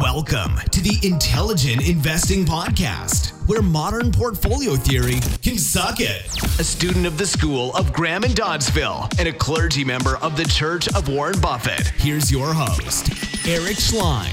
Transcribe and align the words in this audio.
Welcome 0.00 0.56
to 0.70 0.80
the 0.80 0.98
Intelligent 1.06 1.86
Investing 1.86 2.46
Podcast, 2.46 3.32
where 3.46 3.60
modern 3.60 4.10
portfolio 4.10 4.74
theory 4.74 5.20
can 5.42 5.58
suck 5.58 5.96
it. 6.00 6.26
A 6.58 6.64
student 6.64 7.04
of 7.04 7.18
the 7.18 7.26
School 7.26 7.76
of 7.76 7.92
Graham 7.92 8.24
and 8.24 8.34
Doddsville 8.34 9.12
and 9.18 9.28
a 9.28 9.34
clergy 9.34 9.84
member 9.84 10.16
of 10.22 10.34
the 10.34 10.44
Church 10.44 10.88
of 10.94 11.10
Warren 11.10 11.38
Buffett, 11.42 11.88
here's 11.98 12.32
your 12.32 12.54
host, 12.54 13.10
Eric 13.46 13.76
Schleien. 13.76 14.30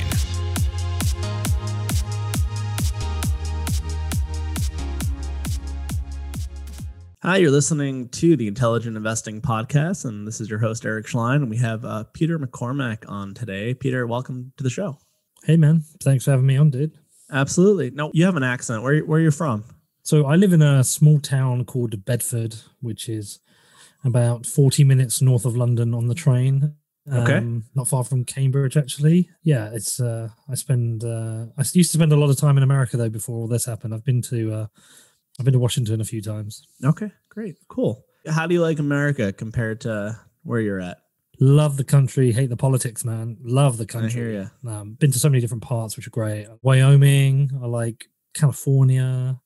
Hi, 7.22 7.36
you're 7.36 7.52
listening 7.52 8.08
to 8.10 8.38
the 8.38 8.48
Intelligent 8.48 8.96
Investing 8.96 9.42
Podcast, 9.42 10.06
and 10.06 10.26
this 10.26 10.40
is 10.40 10.50
your 10.50 10.60
host, 10.60 10.86
Eric 10.86 11.08
Schleien. 11.08 11.36
And 11.36 11.50
we 11.50 11.58
have 11.58 11.84
uh, 11.84 12.06
Peter 12.14 12.40
McCormack 12.40 13.04
on 13.10 13.34
today. 13.34 13.74
Peter, 13.74 14.08
welcome 14.08 14.54
to 14.56 14.64
the 14.64 14.70
show. 14.70 14.98
Hey, 15.50 15.58
man. 15.58 15.84
Thanks 16.04 16.26
for 16.26 16.30
having 16.30 16.46
me 16.46 16.58
on, 16.58 16.70
dude. 16.70 16.96
Absolutely. 17.32 17.90
No, 17.90 18.12
you 18.14 18.24
have 18.26 18.36
an 18.36 18.44
accent. 18.44 18.84
Where, 18.84 19.00
where 19.00 19.20
are 19.20 19.24
you 19.24 19.32
from? 19.32 19.64
So 20.04 20.28
I 20.28 20.36
live 20.36 20.54
in 20.54 20.62
a 20.62 20.84
small 20.84 21.20
town 21.20 21.66
called 21.66 22.06
Bedford, 22.06 22.54
which 22.82 23.10
is 23.10 23.40
about 24.04 24.46
40 24.46 24.84
minutes 24.84 25.24
north 25.24 25.46
of 25.46 25.58
London 25.58 25.96
on 25.96 26.06
the 26.06 26.14
train. 26.14 26.76
Okay. 27.12 27.38
Um, 27.38 27.64
not 27.74 27.88
far 27.88 28.04
from 28.04 28.26
Cambridge, 28.26 28.78
actually. 28.78 29.32
Yeah, 29.42 29.72
it's. 29.74 30.00
Uh, 30.00 30.30
I 30.48 30.54
spend. 30.54 31.04
Uh, 31.04 31.48
I 31.58 31.62
used 31.62 31.94
to 31.94 31.98
spend 31.98 32.14
a 32.14 32.16
lot 32.16 32.30
of 32.30 32.38
time 32.38 32.58
in 32.58 32.62
America 32.62 32.96
though 32.96 33.10
before 33.10 33.40
all 33.40 33.48
this 33.48 33.66
happened. 33.66 33.96
I've 33.96 34.06
been 34.06 34.22
to. 34.22 34.54
Uh, 34.54 34.68
I've 35.40 35.46
been 35.46 35.54
to 35.54 35.60
Washington 35.60 36.00
a 36.00 36.06
few 36.06 36.22
times. 36.22 36.68
Okay, 36.86 37.12
great. 37.30 37.56
Cool. 37.70 38.06
How 38.28 38.46
do 38.46 38.54
you 38.54 38.62
like 38.62 38.78
America 38.78 39.34
compared 39.34 39.82
to 39.82 40.16
where 40.44 40.60
you're 40.60 40.80
at? 40.80 41.00
Love 41.42 41.78
the 41.78 41.84
country, 41.86 42.32
hate 42.34 42.50
the 42.50 42.58
politics, 42.58 43.06
man. 43.06 43.38
Love 43.42 43.78
the 43.78 43.86
country. 43.86 44.46
Um, 44.68 44.94
been 45.00 45.12
to 45.12 45.20
so 45.20 45.30
many 45.30 45.40
different 45.40 45.64
parts, 45.64 45.96
which 45.96 46.06
are 46.08 46.10
great. 46.12 46.48
Wyoming, 46.62 47.52
I 47.64 47.66
like 47.68 48.10
California. 48.34 49.40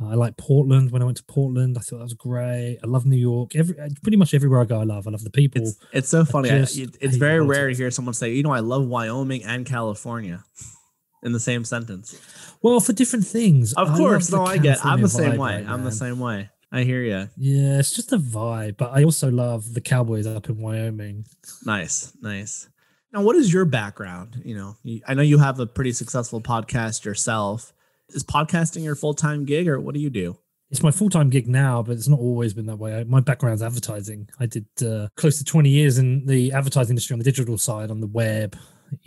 Uh, 0.00 0.08
I 0.08 0.14
like 0.14 0.36
Portland. 0.36 0.90
When 0.90 1.00
I 1.02 1.04
went 1.04 1.16
to 1.18 1.24
Portland, 1.24 1.76
I 1.78 1.80
thought 1.80 1.98
that 1.98 2.04
was 2.04 2.14
great. 2.14 2.78
I 2.82 2.86
love 2.86 3.06
New 3.06 3.16
York. 3.16 3.54
Every 3.54 3.78
uh, 3.78 3.88
pretty 4.02 4.16
much 4.16 4.34
everywhere 4.34 4.60
I 4.60 4.64
go, 4.64 4.80
I 4.80 4.84
love. 4.84 5.06
I 5.06 5.10
love 5.10 5.22
the 5.22 5.30
people. 5.30 5.62
It's, 5.62 5.78
it's 5.92 6.08
so 6.08 6.24
funny. 6.24 6.50
I- 6.50 6.66
it's 6.66 7.16
very 7.16 7.40
rare 7.40 7.68
to 7.68 7.74
hear 7.74 7.90
someone 7.90 8.14
say, 8.14 8.32
you 8.32 8.42
know, 8.42 8.52
I 8.52 8.60
love 8.60 8.86
Wyoming 8.86 9.44
and 9.44 9.64
California 9.64 10.44
in 11.22 11.32
the 11.32 11.40
same 11.40 11.64
sentence. 11.64 12.16
well, 12.62 12.80
for 12.80 12.92
different 12.92 13.26
things. 13.26 13.74
Of 13.74 13.90
I 13.90 13.96
course. 13.96 14.30
No, 14.32 14.44
I 14.44 14.58
get 14.58 14.84
I'm 14.84 15.02
the 15.02 15.08
same 15.08 15.36
way. 15.36 15.56
right 15.62 15.68
I'm 15.68 15.84
the 15.84 15.92
same 15.92 16.18
way. 16.18 16.50
I 16.70 16.82
hear 16.82 17.02
you. 17.02 17.28
Yeah, 17.36 17.78
it's 17.78 17.94
just 17.94 18.12
a 18.12 18.18
vibe. 18.18 18.76
But 18.76 18.92
I 18.92 19.04
also 19.04 19.30
love 19.30 19.74
the 19.74 19.80
Cowboys 19.80 20.26
up 20.26 20.48
in 20.48 20.58
Wyoming. 20.58 21.24
Nice, 21.64 22.12
nice. 22.20 22.68
Now, 23.12 23.22
what 23.22 23.36
is 23.36 23.50
your 23.52 23.64
background? 23.64 24.42
You 24.44 24.54
know, 24.54 25.00
I 25.06 25.14
know 25.14 25.22
you 25.22 25.38
have 25.38 25.58
a 25.60 25.66
pretty 25.66 25.92
successful 25.92 26.40
podcast 26.42 27.04
yourself. 27.04 27.72
Is 28.10 28.24
podcasting 28.24 28.84
your 28.84 28.94
full 28.94 29.14
time 29.14 29.44
gig, 29.44 29.66
or 29.68 29.80
what 29.80 29.94
do 29.94 30.00
you 30.00 30.10
do? 30.10 30.38
It's 30.70 30.82
my 30.82 30.90
full 30.90 31.08
time 31.08 31.30
gig 31.30 31.48
now, 31.48 31.82
but 31.82 31.92
it's 31.92 32.08
not 32.08 32.20
always 32.20 32.52
been 32.52 32.66
that 32.66 32.76
way. 32.78 32.94
I- 32.98 33.04
My 33.04 33.20
background's 33.20 33.62
advertising. 33.62 34.28
I 34.38 34.44
did 34.46 34.66
uh, 34.84 35.08
close 35.16 35.38
to 35.38 35.44
20 35.44 35.70
years 35.70 35.96
in 35.96 36.26
the 36.26 36.52
advertising 36.52 36.90
industry 36.92 37.14
on 37.14 37.18
the 37.18 37.24
digital 37.24 37.56
side, 37.56 37.90
on 37.90 38.00
the 38.00 38.06
web, 38.06 38.56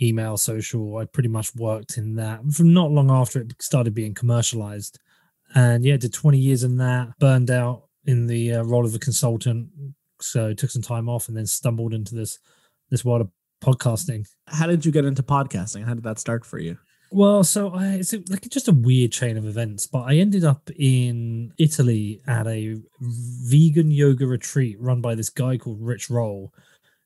email, 0.00 0.36
social. 0.36 0.96
I 0.96 1.04
pretty 1.04 1.28
much 1.28 1.54
worked 1.54 1.96
in 1.98 2.16
that 2.16 2.40
from 2.52 2.72
not 2.72 2.90
long 2.90 3.10
after 3.12 3.40
it 3.42 3.54
started 3.62 3.94
being 3.94 4.14
commercialized. 4.14 4.98
And 5.54 5.84
yeah, 5.84 5.96
did 5.96 6.12
20 6.12 6.38
years 6.38 6.64
in 6.64 6.78
that, 6.78 7.18
burned 7.18 7.50
out 7.50 7.84
in 8.04 8.26
the 8.26 8.54
uh, 8.54 8.62
role 8.62 8.84
of 8.84 8.94
a 8.94 8.98
consultant. 8.98 9.68
So 10.20 10.54
took 10.54 10.70
some 10.70 10.82
time 10.82 11.08
off 11.08 11.28
and 11.28 11.36
then 11.36 11.46
stumbled 11.46 11.94
into 11.94 12.14
this 12.14 12.38
this 12.90 13.04
world 13.04 13.22
of 13.22 13.30
podcasting. 13.62 14.28
How 14.46 14.66
did 14.66 14.84
you 14.84 14.92
get 14.92 15.04
into 15.04 15.22
podcasting? 15.22 15.84
How 15.84 15.94
did 15.94 16.04
that 16.04 16.18
start 16.18 16.44
for 16.44 16.58
you? 16.58 16.78
Well, 17.10 17.44
so 17.44 17.70
I 17.70 17.94
it's 17.94 18.14
like 18.30 18.48
just 18.48 18.68
a 18.68 18.72
weird 18.72 19.12
chain 19.12 19.36
of 19.36 19.46
events, 19.46 19.86
but 19.86 20.02
I 20.02 20.14
ended 20.14 20.44
up 20.44 20.70
in 20.76 21.52
Italy 21.58 22.22
at 22.26 22.46
a 22.46 22.80
vegan 23.00 23.90
yoga 23.90 24.26
retreat 24.26 24.80
run 24.80 25.00
by 25.02 25.14
this 25.14 25.28
guy 25.28 25.58
called 25.58 25.80
Rich 25.80 26.08
Roll, 26.08 26.54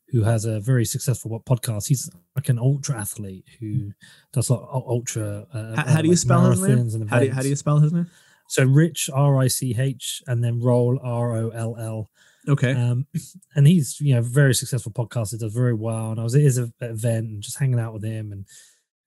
who 0.09 0.23
has 0.23 0.45
a 0.45 0.61
very 0.61 0.85
successful 0.85 1.43
podcast. 1.45 1.89
He's 1.89 2.09
like 2.37 2.49
an 2.49 2.59
ultra 2.59 3.01
athlete 3.01 3.47
who 3.59 3.93
does 4.33 4.49
like 4.49 4.61
ul- 4.61 4.87
ultra. 4.89 5.47
Uh, 5.53 5.75
How, 5.77 5.83
uh, 5.83 5.91
how 5.95 6.03
do 6.03 6.09
you 6.09 6.17
spell 6.17 6.51
his 6.51 6.63
name? 6.63 7.09
How 7.09 7.19
do, 7.19 7.27
you, 7.27 7.33
how 7.33 7.43
do 7.43 7.57
spell 7.57 7.81
his 7.81 7.93
name? 7.93 8.09
So 8.49 8.65
Rich 8.65 9.11
R 9.13 9.39
I 9.39 9.49
C 9.49 9.75
H 9.79 10.23
and 10.27 10.43
then 10.43 10.61
Roll 10.61 10.99
R 11.03 11.37
O 11.37 11.49
L 11.51 11.77
L. 11.79 12.11
Okay. 12.49 12.73
Um, 12.73 13.07
and 13.55 13.67
he's 13.67 14.01
you 14.01 14.15
know 14.15 14.23
very 14.23 14.55
successful 14.55 14.93
podcaster, 14.93 15.39
does 15.39 15.53
very 15.53 15.75
well. 15.75 16.11
And 16.11 16.21
I 16.21 16.25
was 16.25 16.35
at 16.35 16.43
his 16.43 16.59
event 16.59 17.27
and 17.27 17.43
just 17.43 17.59
hanging 17.59 17.81
out 17.81 17.93
with 17.93 18.05
him, 18.05 18.33
and 18.33 18.47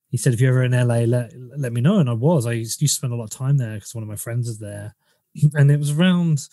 he 0.10 0.18
said, 0.18 0.34
"If 0.34 0.42
you're 0.42 0.52
ever 0.52 0.64
in 0.64 0.72
LA, 0.72 1.06
let 1.06 1.32
let 1.58 1.74
me 1.74 1.82
know." 1.82 2.00
And 2.00 2.10
I 2.10 2.14
was. 2.14 2.46
I 2.46 2.54
used, 2.54 2.80
to 2.80 2.88
spend 2.88 3.14
a 3.14 3.16
lot 3.16 3.26
of 3.26 3.30
time 3.30 3.58
there 3.58 3.76
because 3.76 3.96
one 3.96 4.04
of 4.04 4.10
my 4.10 4.16
friends 4.16 4.48
is 4.48 4.60
there, 4.60 4.96
and 5.54 5.72
it 5.72 5.80
was 5.80 5.92
around 5.92 6.48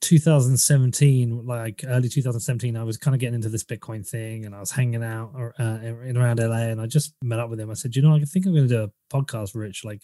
2017, 0.00 1.46
like 1.46 1.82
early 1.86 2.08
2017. 2.08 2.76
I 2.76 2.84
was 2.84 2.98
kind 2.98 3.14
of 3.14 3.20
getting 3.20 3.36
into 3.36 3.48
this 3.48 3.64
Bitcoin 3.64 4.06
thing, 4.06 4.44
and 4.44 4.54
I 4.54 4.60
was 4.60 4.70
hanging 4.70 5.02
out 5.02 5.32
or, 5.34 5.54
uh, 5.58 5.78
in 6.04 6.16
around 6.16 6.40
LA, 6.40 6.68
and 6.68 6.80
I 6.80 6.86
just 6.86 7.14
met 7.22 7.38
up 7.38 7.48
with 7.48 7.60
him. 7.60 7.70
I 7.70 7.74
said, 7.74 7.96
"You 7.96 8.02
know, 8.02 8.14
I 8.14 8.20
think 8.20 8.44
I'm 8.44 8.54
going 8.54 8.68
to 8.68 8.74
do 8.74 8.82
a 8.82 9.16
podcast, 9.16 9.54
Rich. 9.54 9.84
Like, 9.84 10.02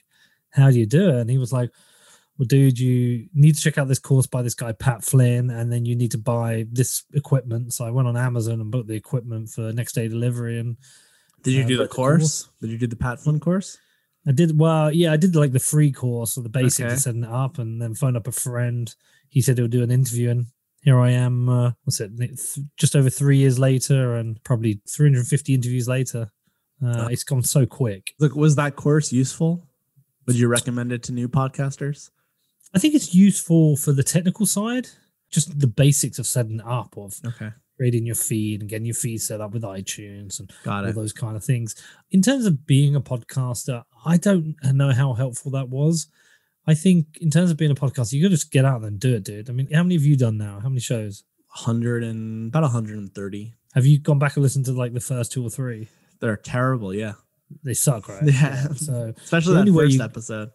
how 0.50 0.71
do 0.71 0.78
you 0.78 0.87
do 0.87 1.11
it?" 1.11 1.21
And 1.21 1.31
he 1.31 1.38
was 1.38 1.53
like 1.53 1.71
well, 2.41 2.47
dude, 2.47 2.78
you 2.78 3.28
need 3.34 3.55
to 3.55 3.61
check 3.61 3.77
out 3.77 3.87
this 3.87 3.99
course 3.99 4.27
by 4.27 4.41
this 4.41 4.55
guy, 4.55 4.73
Pat 4.73 5.05
Flynn, 5.05 5.51
and 5.51 5.71
then 5.71 5.84
you 5.84 5.95
need 5.95 6.11
to 6.12 6.19
buy 6.19 6.65
this 6.73 7.05
equipment. 7.12 7.75
So 7.75 7.84
I 7.84 7.91
went 7.91 8.09
on 8.09 8.17
Amazon 8.17 8.62
and 8.62 8.71
bought 8.71 8.87
the 8.87 8.95
equipment 8.95 9.51
for 9.51 9.71
next 9.75 9.93
day 9.93 10.09
delivery. 10.09 10.59
And 10.59 10.79
did 11.43 11.53
you 11.53 11.65
uh, 11.65 11.67
do 11.67 11.77
the 11.77 11.83
but 11.84 11.91
the 11.91 11.95
course? 11.97 12.49
Did 12.62 12.71
you 12.71 12.79
do 12.79 12.87
the 12.87 12.97
Pat 12.97 13.21
Flynn 13.21 13.41
course? 13.41 13.77
I 14.27 14.33
did, 14.33 14.59
well, 14.59 14.91
yeah, 14.91 15.12
I 15.12 15.19
did 15.19 15.37
like 15.37 15.53
the 15.53 15.59
free 15.59 15.93
course 15.93 16.39
or 16.39 16.41
the 16.43 16.49
basics 16.49 16.81
Okay. 16.81 16.93
of 16.95 16.99
setting 17.00 17.25
it 17.25 17.31
up 17.31 17.59
and 17.59 17.81
then 17.81 17.95
phoned 17.95 18.17
up 18.17 18.27
a 18.27 18.33
friend. 18.33 18.95
He 19.29 19.43
said 19.43 19.59
he'll 19.59 19.69
do 19.69 19.83
an 19.83 19.91
interview. 19.91 20.31
And 20.31 20.47
here 20.83 20.99
I 20.99 21.11
am, 21.11 21.47
uh, 21.50 21.73
what's 21.84 22.00
it, 22.00 22.17
th- 22.17 22.39
just 22.79 22.97
over 22.97 23.11
three 23.11 23.37
years 23.37 23.59
later 23.59 24.17
and 24.17 24.43
probably 24.45 24.81
350 24.89 25.53
interviews 25.53 25.89
later. 25.89 26.31
Uh, 26.83 27.09
it's 27.11 27.25
gone 27.25 27.43
so 27.43 27.67
quick. 27.67 28.15
Look, 28.19 28.34
was 28.34 28.56
that 28.56 28.77
course 28.77 29.12
useful? 29.12 29.62
Would 30.27 30.37
you 30.39 30.49
recommend 30.49 30.91
it 30.91 31.03
to 31.05 31.12
new 31.12 31.29
podcasters? 31.29 32.09
I 32.75 32.78
think 32.78 32.94
it's 32.94 33.14
useful 33.14 33.76
for 33.76 33.92
the 33.92 34.03
technical 34.03 34.47
side, 34.47 34.88
just 35.31 35.58
the 35.58 35.66
basics 35.66 36.19
of 36.19 36.26
setting 36.26 36.60
up, 36.60 36.97
of 36.97 37.19
Okay. 37.26 37.50
creating 37.76 38.06
your 38.06 38.14
feed 38.14 38.60
and 38.60 38.69
getting 38.70 38.86
your 38.86 38.94
feed 38.94 39.19
set 39.22 39.41
up 39.41 39.53
with 39.53 39.62
iTunes 39.62 40.38
and 40.41 40.50
Got 40.64 40.86
all 40.86 40.92
those 40.92 41.12
kind 41.12 41.36
of 41.36 41.44
things. 41.44 41.75
In 42.10 42.22
terms 42.22 42.47
of 42.47 42.66
being 42.66 42.94
a 42.94 43.00
podcaster, 43.00 43.84
I 44.04 44.16
don't 44.16 44.54
know 44.72 44.92
how 44.92 45.14
helpful 45.14 45.50
that 45.53 45.69
was. 45.69 46.06
I 46.66 46.75
think 46.75 47.19
in 47.20 47.31
terms 47.31 47.50
of 47.50 47.56
being 47.56 47.70
a 47.70 47.75
podcaster, 47.75 48.12
you 48.12 48.22
got 48.22 48.28
to 48.28 48.34
just 48.36 48.50
get 48.53 48.64
out 48.64 48.82
there 48.82 48.88
and 48.88 49.00
do 49.00 49.14
it, 49.14 49.25
dude. 49.25 49.48
I 49.50 49.52
mean, 49.52 49.69
how 49.72 49.82
many 49.82 49.94
have 49.97 50.04
you 50.04 50.16
done 50.16 50.37
now? 50.38 50.60
How 50.60 50.69
many 50.69 50.81
shows? 50.81 51.25
100 51.56 52.04
and 52.04 52.48
about 52.48 52.62
130. 52.62 53.54
Have 53.75 53.87
you 53.87 53.98
gone 53.98 54.19
back 54.20 54.37
and 54.37 54.42
listened 54.42 54.66
to 54.66 54.72
like 54.72 54.92
the 54.94 55.00
first 55.00 55.32
two 55.32 55.44
or 55.44 55.50
three? 55.50 55.88
They're 56.20 56.37
terrible. 56.37 56.94
Yeah. 56.94 57.14
They 57.64 57.75
suck, 57.75 58.08
right? 58.08 58.22
Yeah. 58.26 58.69
So, 58.75 59.12
Especially 59.20 59.54
The 59.54 59.64
that 59.64 59.72
first 59.75 59.97
you- 59.97 60.02
episode. 60.02 60.50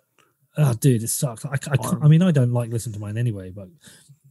Oh, 0.57 0.73
dude, 0.73 1.03
it 1.03 1.09
sucks. 1.09 1.45
I, 1.45 1.51
I, 1.71 1.75
I 2.01 2.07
mean, 2.07 2.21
I 2.21 2.31
don't 2.31 2.51
like 2.53 2.69
listening 2.71 2.93
to 2.95 2.99
mine 2.99 3.17
anyway, 3.17 3.49
but 3.51 3.67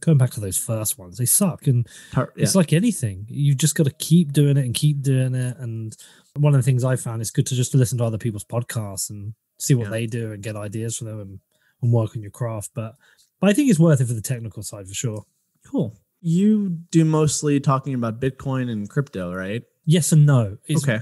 going 0.01 0.17
back 0.17 0.31
to 0.31 0.39
those 0.39 0.57
first 0.57 0.97
ones, 0.99 1.17
they 1.17 1.25
suck. 1.25 1.67
And 1.67 1.87
yeah. 2.15 2.25
it's 2.35 2.55
like 2.55 2.73
anything 2.73 3.25
you 3.29 3.55
just 3.55 3.75
got 3.75 3.85
to 3.85 3.91
keep 3.93 4.33
doing 4.33 4.57
it 4.57 4.65
and 4.65 4.73
keep 4.73 5.01
doing 5.01 5.33
it 5.35 5.57
and 5.57 5.95
one 6.37 6.53
of 6.53 6.59
the 6.59 6.63
things 6.65 6.83
i 6.83 6.97
found 6.97 7.21
is 7.21 7.31
good 7.31 7.45
to 7.47 7.55
just 7.55 7.73
listen 7.73 7.97
to 7.97 8.03
other 8.03 8.17
people's 8.17 8.43
podcasts 8.43 9.09
and 9.09 9.33
see 9.57 9.73
what 9.73 9.85
Yeah. 9.85 9.89
they 9.91 10.05
do 10.05 10.31
and 10.33 10.43
get 10.43 10.57
ideas 10.57 10.97
from 10.97 11.07
them 11.07 11.19
and, 11.21 11.39
and 11.81 11.93
work 11.93 12.13
on 12.15 12.21
your 12.21 12.31
craft 12.31 12.71
but 12.75 12.95
but 13.39 13.49
i 13.49 13.53
think 13.53 13.69
it's 13.69 13.79
worth 13.79 14.01
it 14.01 14.07
for 14.07 14.13
the 14.13 14.21
technical 14.21 14.61
side 14.61 14.85
for 14.87 14.93
sure 14.93 15.25
Cool. 15.65 15.97
You 16.19 16.69
do 16.91 17.05
mostly 17.05 17.59
talking 17.61 17.93
about 17.93 18.19
Bitcoin 18.19 18.69
and 18.69 18.89
crypto, 18.89 19.33
right? 19.33 19.63
yes 19.85 20.11
and 20.11 20.25
no 20.25 20.57
It's- 20.67 20.83
okay. 20.83 20.99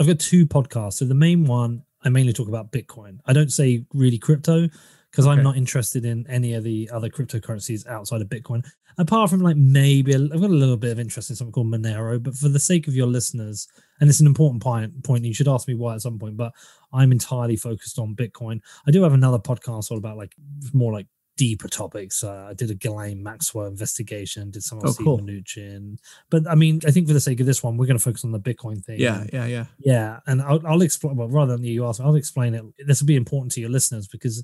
i've 0.00 0.06
got 0.08 0.18
two 0.18 0.46
podcasts 0.46 0.94
so 0.94 1.04
the 1.04 1.14
main 1.14 1.44
one 1.44 1.84
i 2.04 2.08
mainly 2.08 2.32
talk 2.32 2.48
about 2.48 2.72
bitcoin. 2.72 3.18
I 3.26 3.32
don't 3.32 3.52
say 3.52 3.84
really 3.94 4.18
crypto 4.18 4.68
because 5.10 5.26
Okay. 5.26 5.32
i'm 5.36 5.42
not 5.42 5.56
interested 5.56 6.04
in 6.04 6.26
any 6.28 6.54
of 6.54 6.64
the 6.64 6.88
other 6.92 7.08
cryptocurrencies 7.08 7.86
outside 7.86 8.20
of 8.22 8.28
bitcoin. 8.28 8.64
Apart 8.98 9.30
from 9.30 9.40
like 9.40 9.56
maybe 9.56 10.12
a- 10.12 10.18
i've 10.20 10.40
got 10.40 10.50
a 10.50 10.62
little 10.62 10.76
bit 10.76 10.92
of 10.92 10.98
interest 10.98 11.30
in 11.30 11.36
something 11.36 11.52
called 11.52 11.66
monero 11.68 12.22
but 12.22 12.34
for 12.34 12.48
the 12.50 12.58
sake 12.60 12.88
of 12.88 12.94
your 12.94 13.06
listeners 13.06 13.66
and 14.00 14.10
it's 14.10 14.20
an 14.20 14.26
important 14.26 14.62
point 14.62 15.02
point 15.04 15.24
you 15.24 15.32
should 15.34 15.48
ask 15.48 15.66
me 15.66 15.74
why 15.74 15.94
at 15.94 16.02
some 16.02 16.18
point 16.18 16.36
but 16.36 16.52
i'm 16.92 17.10
entirely 17.12 17.56
focused 17.56 17.98
on 17.98 18.14
bitcoin. 18.14 18.60
I 18.86 18.90
do 18.90 19.02
have 19.02 19.14
another 19.14 19.38
podcast 19.38 19.90
all 19.90 19.96
about 19.98 20.18
like 20.18 20.34
more 20.74 20.92
like 20.92 21.06
deeper 21.36 21.66
topics 21.68 22.22
uh, 22.22 22.46
i 22.50 22.54
did 22.54 22.70
a 22.70 22.74
Ghislaine 22.74 23.22
maxwell 23.22 23.66
investigation 23.66 24.50
did 24.50 24.62
some 24.62 24.78
on 24.78 24.86
Oh, 24.88 24.90
Steve 24.92 25.04
cool. 25.04 25.18
Mnuchin. 25.20 25.96
but 26.30 26.46
i 26.48 26.54
mean 26.54 26.80
i 26.86 26.90
think 26.90 27.06
for 27.08 27.14
the 27.14 27.20
sake 27.20 27.40
of 27.40 27.46
this 27.46 27.62
one 27.62 27.76
we're 27.76 27.86
going 27.86 27.98
to 27.98 28.02
focus 28.04 28.24
on 28.24 28.32
the 28.32 28.40
bitcoin 28.40 28.84
thing 28.84 29.00
Yeah. 29.00 29.24
Yeah. 29.32 29.46
Yeah. 29.46 29.64
yeah, 29.78 30.20
and 30.26 30.42
I'll, 30.42 30.60
I'll 30.66 30.82
explain. 30.82 31.16
Well, 31.16 31.28
rather 31.28 31.56
than 31.56 31.64
you 31.64 31.86
ask, 31.86 32.00
I'll 32.00 32.16
explain 32.16 32.54
it. 32.54 32.62
This 32.86 33.00
will 33.00 33.06
be 33.06 33.16
important 33.16 33.52
to 33.52 33.60
your 33.60 33.70
listeners 33.70 34.06
because 34.06 34.42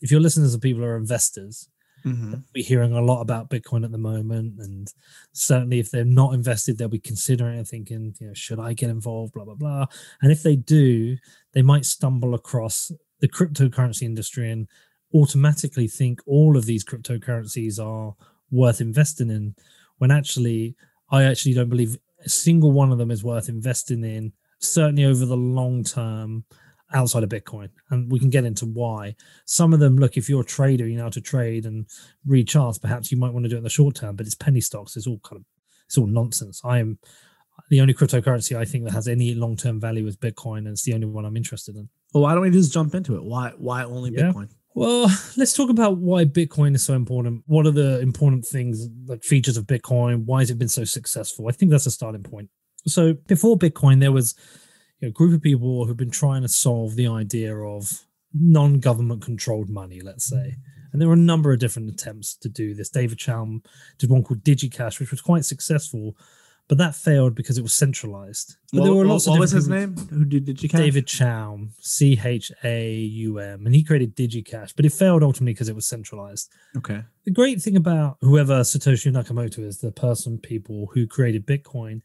if 0.00 0.10
your 0.10 0.20
listeners 0.20 0.54
are 0.54 0.58
people 0.58 0.82
who 0.82 0.88
are 0.88 0.96
investors, 0.96 1.68
hmm 2.04 2.34
we're 2.54 2.64
hearing 2.64 2.92
a 2.92 3.00
lot 3.02 3.20
about 3.22 3.50
Bitcoin 3.50 3.84
at 3.84 3.90
the 3.90 3.98
moment, 3.98 4.60
and 4.60 4.92
certainly 5.32 5.78
if 5.80 5.90
they're 5.90 6.04
not 6.04 6.34
invested, 6.34 6.78
they'll 6.78 6.88
be 6.88 6.98
considering 7.00 7.58
and 7.58 7.66
thinking, 7.66 8.14
you 8.20 8.28
know, 8.28 8.34
should 8.34 8.60
I 8.60 8.72
get 8.74 8.90
involved? 8.90 9.32
Blah 9.32 9.44
blah 9.46 9.54
blah. 9.54 9.86
And 10.22 10.30
if 10.30 10.42
they 10.42 10.56
do, 10.56 11.16
they 11.54 11.62
might 11.62 11.84
stumble 11.86 12.34
across 12.34 12.92
the 13.20 13.28
cryptocurrency 13.28 14.02
industry 14.02 14.50
and 14.52 14.68
automatically 15.14 15.88
think 15.88 16.20
all 16.26 16.56
of 16.56 16.66
these 16.66 16.84
cryptocurrencies 16.84 17.82
are 17.82 18.14
worth 18.50 18.80
investing 18.80 19.30
in 19.30 19.54
when 19.98 20.10
actually 20.10 20.74
I 21.10 21.24
actually 21.24 21.54
don't 21.54 21.68
believe 21.68 21.98
a 22.24 22.28
single 22.28 22.72
one 22.72 22.92
of 22.92 22.98
them 22.98 23.10
is 23.10 23.24
worth 23.24 23.48
investing 23.48 24.04
in, 24.04 24.32
certainly 24.60 25.04
over 25.04 25.24
the 25.24 25.36
long 25.36 25.84
term 25.84 26.44
outside 26.92 27.22
of 27.22 27.28
Bitcoin. 27.28 27.68
And 27.90 28.10
we 28.10 28.18
can 28.18 28.30
get 28.30 28.44
into 28.44 28.66
why. 28.66 29.14
Some 29.44 29.72
of 29.72 29.80
them, 29.80 29.96
look, 29.96 30.16
if 30.16 30.28
you're 30.28 30.42
a 30.42 30.44
trader, 30.44 30.86
you 30.86 30.96
know 30.96 31.04
how 31.04 31.10
to 31.10 31.20
trade 31.20 31.66
and 31.66 31.86
read 32.26 32.48
charts, 32.48 32.78
perhaps 32.78 33.10
you 33.10 33.18
might 33.18 33.32
want 33.32 33.44
to 33.44 33.48
do 33.48 33.56
it 33.56 33.58
in 33.58 33.64
the 33.64 33.70
short 33.70 33.94
term, 33.94 34.16
but 34.16 34.26
it's 34.26 34.34
penny 34.34 34.60
stocks. 34.60 34.96
It's 34.96 35.06
all 35.06 35.20
kind 35.20 35.40
of 35.40 35.44
it's 35.86 35.96
all 35.96 36.06
nonsense. 36.06 36.60
I 36.64 36.78
am 36.78 36.98
the 37.70 37.80
only 37.80 37.94
cryptocurrency 37.94 38.56
I 38.56 38.64
think 38.64 38.84
that 38.84 38.92
has 38.92 39.08
any 39.08 39.34
long 39.34 39.56
term 39.56 39.80
value 39.80 40.06
is 40.06 40.16
Bitcoin, 40.16 40.58
and 40.58 40.68
it's 40.68 40.84
the 40.84 40.94
only 40.94 41.06
one 41.06 41.24
I'm 41.24 41.36
interested 41.36 41.76
in. 41.76 41.88
Well, 42.12 42.24
why 42.24 42.34
don't 42.34 42.42
we 42.42 42.50
just 42.50 42.72
jump 42.72 42.94
into 42.94 43.16
it? 43.16 43.24
Why 43.24 43.52
why 43.56 43.84
only 43.84 44.10
yeah. 44.10 44.32
Bitcoin? 44.32 44.50
Well, 44.78 45.10
let's 45.36 45.54
talk 45.54 45.70
about 45.70 45.96
why 45.96 46.24
Bitcoin 46.24 46.76
is 46.76 46.84
so 46.84 46.94
important. 46.94 47.42
What 47.46 47.66
are 47.66 47.72
the 47.72 47.98
important 47.98 48.46
things, 48.46 48.88
like 49.06 49.24
features 49.24 49.56
of 49.56 49.66
Bitcoin? 49.66 50.24
Why 50.24 50.38
has 50.38 50.50
it 50.50 50.58
been 50.58 50.68
so 50.68 50.84
successful? 50.84 51.48
I 51.48 51.52
think 51.52 51.72
that's 51.72 51.86
a 51.86 51.90
starting 51.90 52.22
point. 52.22 52.48
So 52.86 53.14
before 53.14 53.58
Bitcoin, 53.58 53.98
there 53.98 54.12
was 54.12 54.36
a 55.02 55.10
group 55.10 55.34
of 55.34 55.42
people 55.42 55.84
who've 55.84 55.96
been 55.96 56.12
trying 56.12 56.42
to 56.42 56.48
solve 56.48 56.94
the 56.94 57.08
idea 57.08 57.56
of 57.56 58.04
non-government 58.32 59.20
controlled 59.20 59.68
money, 59.68 60.00
let's 60.00 60.26
say. 60.26 60.58
And 60.92 61.02
there 61.02 61.08
were 61.08 61.14
a 61.14 61.16
number 61.32 61.52
of 61.52 61.58
different 61.58 61.90
attempts 61.90 62.36
to 62.36 62.48
do 62.48 62.72
this. 62.72 62.88
David 62.88 63.18
Chaum 63.18 63.64
did 63.98 64.10
one 64.10 64.22
called 64.22 64.44
DigiCash, 64.44 65.00
which 65.00 65.10
was 65.10 65.20
quite 65.20 65.44
successful 65.44 66.16
but 66.68 66.76
that 66.76 66.94
failed 66.94 67.34
because 67.34 67.56
it 67.56 67.62
was 67.62 67.72
centralized. 67.72 68.56
But 68.72 68.80
well, 68.80 68.84
there 68.84 68.94
were 68.94 69.06
lots 69.06 69.26
what, 69.26 69.34
of 69.34 69.38
what 69.38 69.40
was 69.40 69.50
his 69.52 69.68
name? 69.68 69.96
Who 70.10 70.24
did 70.26 70.46
DigiCash? 70.46 70.76
David 70.76 71.06
Chaum, 71.06 71.70
C 71.80 72.20
H 72.22 72.52
A 72.62 72.94
U 72.94 73.38
M, 73.38 73.64
and 73.64 73.74
he 73.74 73.82
created 73.82 74.14
DigiCash, 74.14 74.74
but 74.76 74.84
it 74.84 74.92
failed 74.92 75.22
ultimately 75.22 75.54
because 75.54 75.70
it 75.70 75.74
was 75.74 75.88
centralized. 75.88 76.52
Okay. 76.76 77.02
The 77.24 77.30
great 77.30 77.62
thing 77.62 77.76
about 77.76 78.18
whoever 78.20 78.60
Satoshi 78.60 79.10
Nakamoto 79.10 79.60
is, 79.60 79.78
the 79.78 79.90
person, 79.90 80.38
people 80.38 80.90
who 80.92 81.06
created 81.06 81.46
Bitcoin, 81.46 82.02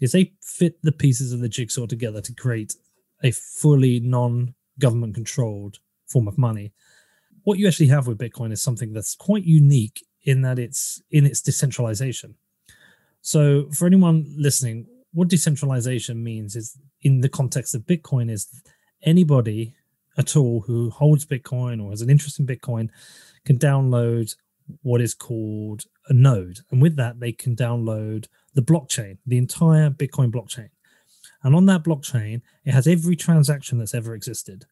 is 0.00 0.12
they 0.12 0.32
fit 0.42 0.78
the 0.82 0.92
pieces 0.92 1.32
of 1.32 1.40
the 1.40 1.48
jigsaw 1.48 1.86
together 1.86 2.22
to 2.22 2.34
create 2.34 2.74
a 3.22 3.30
fully 3.30 4.00
non-government 4.00 5.14
controlled 5.14 5.78
form 6.06 6.26
of 6.26 6.38
money. 6.38 6.72
What 7.42 7.58
you 7.58 7.68
actually 7.68 7.88
have 7.88 8.06
with 8.06 8.18
Bitcoin 8.18 8.50
is 8.50 8.62
something 8.62 8.92
that's 8.92 9.14
quite 9.14 9.44
unique 9.44 10.04
in 10.22 10.42
that 10.42 10.58
it's 10.58 11.00
in 11.10 11.24
its 11.24 11.40
decentralization 11.40 12.34
so, 13.26 13.68
for 13.72 13.86
anyone 13.86 14.24
listening, 14.36 14.86
what 15.12 15.26
decentralization 15.26 16.22
means 16.22 16.54
is 16.54 16.78
in 17.02 17.22
the 17.22 17.28
context 17.28 17.74
of 17.74 17.82
Bitcoin 17.82 18.30
is 18.30 18.46
anybody 19.02 19.74
at 20.16 20.36
all 20.36 20.60
who 20.60 20.90
holds 20.90 21.26
Bitcoin 21.26 21.82
or 21.82 21.90
has 21.90 22.02
an 22.02 22.08
interest 22.08 22.38
in 22.38 22.46
Bitcoin 22.46 22.88
can 23.44 23.58
download 23.58 24.36
what 24.82 25.00
is 25.00 25.12
called 25.12 25.86
a 26.08 26.12
node. 26.14 26.60
And 26.70 26.80
with 26.80 26.94
that, 26.98 27.18
they 27.18 27.32
can 27.32 27.56
download 27.56 28.28
the 28.54 28.62
blockchain, 28.62 29.18
the 29.26 29.38
entire 29.38 29.90
Bitcoin 29.90 30.30
blockchain. 30.30 30.68
And 31.42 31.56
on 31.56 31.66
that 31.66 31.82
blockchain, 31.82 32.42
it 32.64 32.74
has 32.74 32.86
every 32.86 33.16
transaction 33.16 33.78
that's 33.78 33.92
ever 33.94 34.14
existed. 34.14 34.66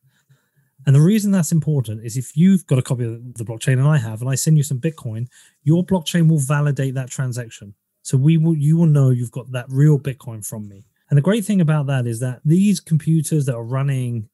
And 0.87 0.95
the 0.95 1.01
reason 1.01 1.33
that's 1.33 1.51
important 1.51 2.05
is 2.05 2.17
if 2.17 2.37
you've 2.37 2.69
got 2.69 2.79
a 2.79 2.83
copy 2.83 3.03
of 3.03 3.35
the 3.35 3.45
blockchain 3.45 3.81
and 3.81 3.89
I 3.89 3.99
have, 3.99 4.21
and 4.21 4.31
I 4.31 4.37
send 4.37 4.59
you 4.59 4.63
some 4.63 4.79
Bitcoin, 4.79 5.27
your 5.65 5.85
blockchain 5.85 6.29
will 6.29 6.39
validate 6.39 6.95
that 6.95 7.11
transaction. 7.11 7.75
So 8.05 8.19
we 8.19 8.37
will 8.37 8.55
you 8.55 8.77
will 8.77 8.87
know 8.87 9.11
you've 9.11 9.33
got 9.33 9.51
that 9.53 9.67
real 9.69 9.99
Bitcoin 9.99 10.47
from 10.47 10.69
me. 10.69 10.85
And 11.09 11.17
the 11.17 11.23
great 11.23 11.45
thing 11.45 11.61
about 11.61 11.87
that 11.87 12.07
is 12.07 12.21
that 12.21 12.41
these 12.45 12.79
computers 12.79 13.47
that 13.47 13.55
are 13.55 13.65
running 13.65 14.29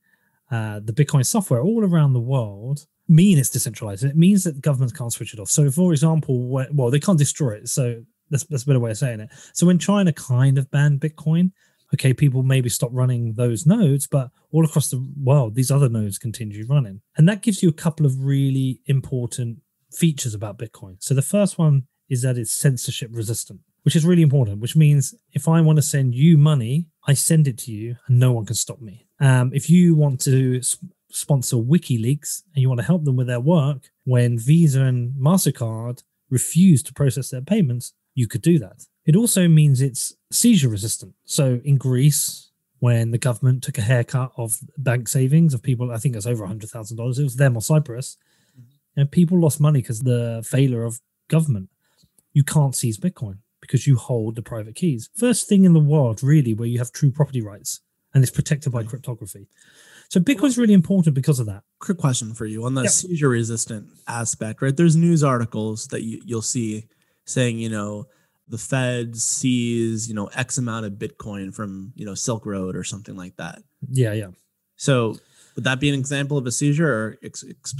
uh, 0.51 0.81
the 0.81 0.93
Bitcoin 0.93 1.25
software 1.25 1.63
all 1.63 1.85
around 1.85 2.13
the 2.13 2.21
world 2.21 2.87
mean 3.09 3.39
it's 3.39 3.51
decentralized. 3.51 4.05
It 4.05 4.17
means 4.17 4.43
that 4.45 4.61
governments 4.61 4.93
can't 4.93 5.13
switch 5.13 5.33
it 5.35 5.41
off. 5.41 5.51
So, 5.51 5.71
for 5.71 5.93
example, 5.93 6.49
well, 6.49 6.91
they 6.91 6.99
can't 6.99 7.19
destroy 7.19 7.53
it. 7.53 7.69
So 7.69 8.03
that's, 8.29 8.45
that's 8.45 8.65
a 8.65 8.67
better 8.67 8.81
way 8.81 8.91
of 8.91 8.99
saying 8.99 9.21
it. 9.21 9.31
So 9.53 9.67
when 9.67 9.79
China 9.79 10.13
kind 10.13 10.59
of 10.59 10.71
banned 10.71 11.01
Bitcoin, 11.01 11.53
okay, 11.95 12.13
people 12.13 12.43
maybe 12.43 12.69
stop 12.69 12.91
running 12.93 13.35
those 13.35 13.67
nodes, 13.67 14.09
but 14.09 14.31
all 14.51 14.65
across 14.65 14.91
the 14.91 15.05
world, 15.23 15.55
these 15.55 15.71
other 15.71 15.89
nodes 15.89 16.19
continue 16.19 16.67
running. 16.67 17.03
And 17.17 17.29
that 17.29 17.43
gives 17.43 17.63
you 17.63 17.69
a 17.69 17.73
couple 17.73 18.07
of 18.07 18.25
really 18.25 18.81
important 18.87 19.59
features 19.93 20.35
about 20.35 20.59
Bitcoin. 20.59 20.97
So 20.99 21.15
the 21.15 21.23
first 21.23 21.59
one 21.59 21.87
is 22.11 22.23
that 22.23 22.37
it's 22.37 22.51
censorship 22.51 23.11
resistant, 23.13 23.61
which 23.85 23.97
is 23.97 24.05
really 24.05 24.23
important, 24.23 24.61
which 24.61 24.77
means 24.77 25.15
if 25.33 25.49
I 25.49 25.61
want 25.61 25.77
to 25.77 25.83
send 25.83 26.15
you 26.15 26.37
money, 26.37 26.87
I 27.07 27.15
send 27.15 27.49
it 27.49 27.57
to 27.59 27.73
you 27.73 27.97
and 28.07 28.19
no 28.19 28.33
one 28.33 28.45
can 28.45 28.57
stop 28.57 28.81
me. 28.81 29.07
Um, 29.21 29.53
if 29.55 29.71
you 29.71 29.95
want 29.95 30.21
to 30.23 30.61
sp- 30.61 30.91
sponsor 31.11 31.57
WikiLeaks 31.57 32.43
and 32.55 32.63
you 32.63 32.69
want 32.69 32.81
to 32.81 32.87
help 32.87 33.05
them 33.05 33.17
with 33.17 33.29
their 33.29 33.41
work, 33.41 33.91
when 34.05 34.39
Visa 34.39 34.83
and 34.83 35.15
MasterCard 35.15 36.03
refuse 36.29 36.83
to 36.83 36.93
process 36.93 37.31
their 37.31 37.43
payments, 37.43 37.93
you 38.15 38.27
could 38.27 38.43
do 38.43 38.59
that. 38.59 38.87
It 39.07 39.17
also 39.17 39.49
means 39.49 39.81
it's 39.81 40.15
seizure 40.31 40.69
resistant. 40.69 41.15
So 41.25 41.61
in 41.65 41.77
Greece, 41.77 42.51
when 42.81 43.11
the 43.11 43.19
government 43.19 43.63
took 43.63 43.79
a 43.79 43.83
haircut 43.83 44.33
of 44.37 44.59
bank 44.79 45.09
savings 45.09 45.55
of 45.55 45.63
people, 45.63 45.93
I 45.93 45.99
think 45.99 46.17
it's 46.17 46.27
over 46.27 46.47
$100,000, 46.47 47.19
it 47.19 47.23
was 47.23 47.37
them 47.37 47.57
or 47.57 47.63
Cyprus, 47.63 48.17
mm-hmm. 48.59 49.01
and 49.01 49.11
people 49.11 49.39
lost 49.39 49.61
money 49.61 49.81
because 49.81 50.01
the 50.01 50.43
failure 50.47 50.85
of 50.85 51.01
government 51.29 51.69
you 52.33 52.45
can't 52.45 52.75
seize 52.75 52.99
Bitcoin 52.99 53.39
because 53.61 53.87
you 53.87 53.97
hold 53.97 54.37
the 54.37 54.43
private 54.43 54.75
keys. 54.75 55.11
First 55.17 55.49
thing 55.49 55.65
in 55.65 55.73
the 55.73 55.81
world, 55.81 56.23
really, 56.23 56.55
where 56.55 56.69
you 56.69 56.79
have 56.79 56.93
true 56.93 57.11
property 57.11 57.43
rights 57.43 57.81
and 58.15 58.23
it's 58.23 58.33
protected 58.33 58.73
by 58.73 58.83
cryptography. 58.83 59.49
So 60.09 60.19
Bitcoin's 60.19 60.59
really 60.59 60.75
important 60.75 61.15
because 61.15 61.39
of 61.39 61.47
that. 61.47 61.63
Quick 61.79 61.99
question 61.99 62.35
for 62.35 62.45
you 62.45 62.65
on 62.65 62.75
the 62.75 62.83
yep. 62.83 62.91
seizure 62.91 63.29
resistant 63.29 63.87
aspect, 64.09 64.61
right? 64.61 64.77
There's 64.77 64.97
news 64.97 65.23
articles 65.23 65.87
that 65.89 66.03
you, 66.03 66.21
you'll 66.25 66.43
see 66.43 66.89
saying, 67.27 67.59
you 67.59 67.69
know, 67.69 68.07
the 68.49 68.59
Fed 68.59 69.17
seize, 69.17 70.09
you 70.09 70.15
know, 70.15 70.27
X 70.35 70.59
amount 70.59 70.87
of 70.87 70.95
Bitcoin 70.95 71.55
from, 71.55 71.93
you 71.95 72.05
know, 72.05 72.15
Silk 72.15 72.45
Road 72.45 72.75
or 72.75 72.83
something 72.83 73.15
like 73.15 73.37
that. 73.37 73.63
Yeah, 73.89 74.13
yeah. 74.13 74.31
So 74.75 75.17
would 75.55 75.63
that 75.63 75.79
be 75.79 75.89
an 75.89 75.95
example 75.95 76.37
of 76.37 76.47
a 76.47 76.51
seizure 76.51 76.93
or 76.93 77.19
ex- 77.23 77.45
ex- 77.49 77.75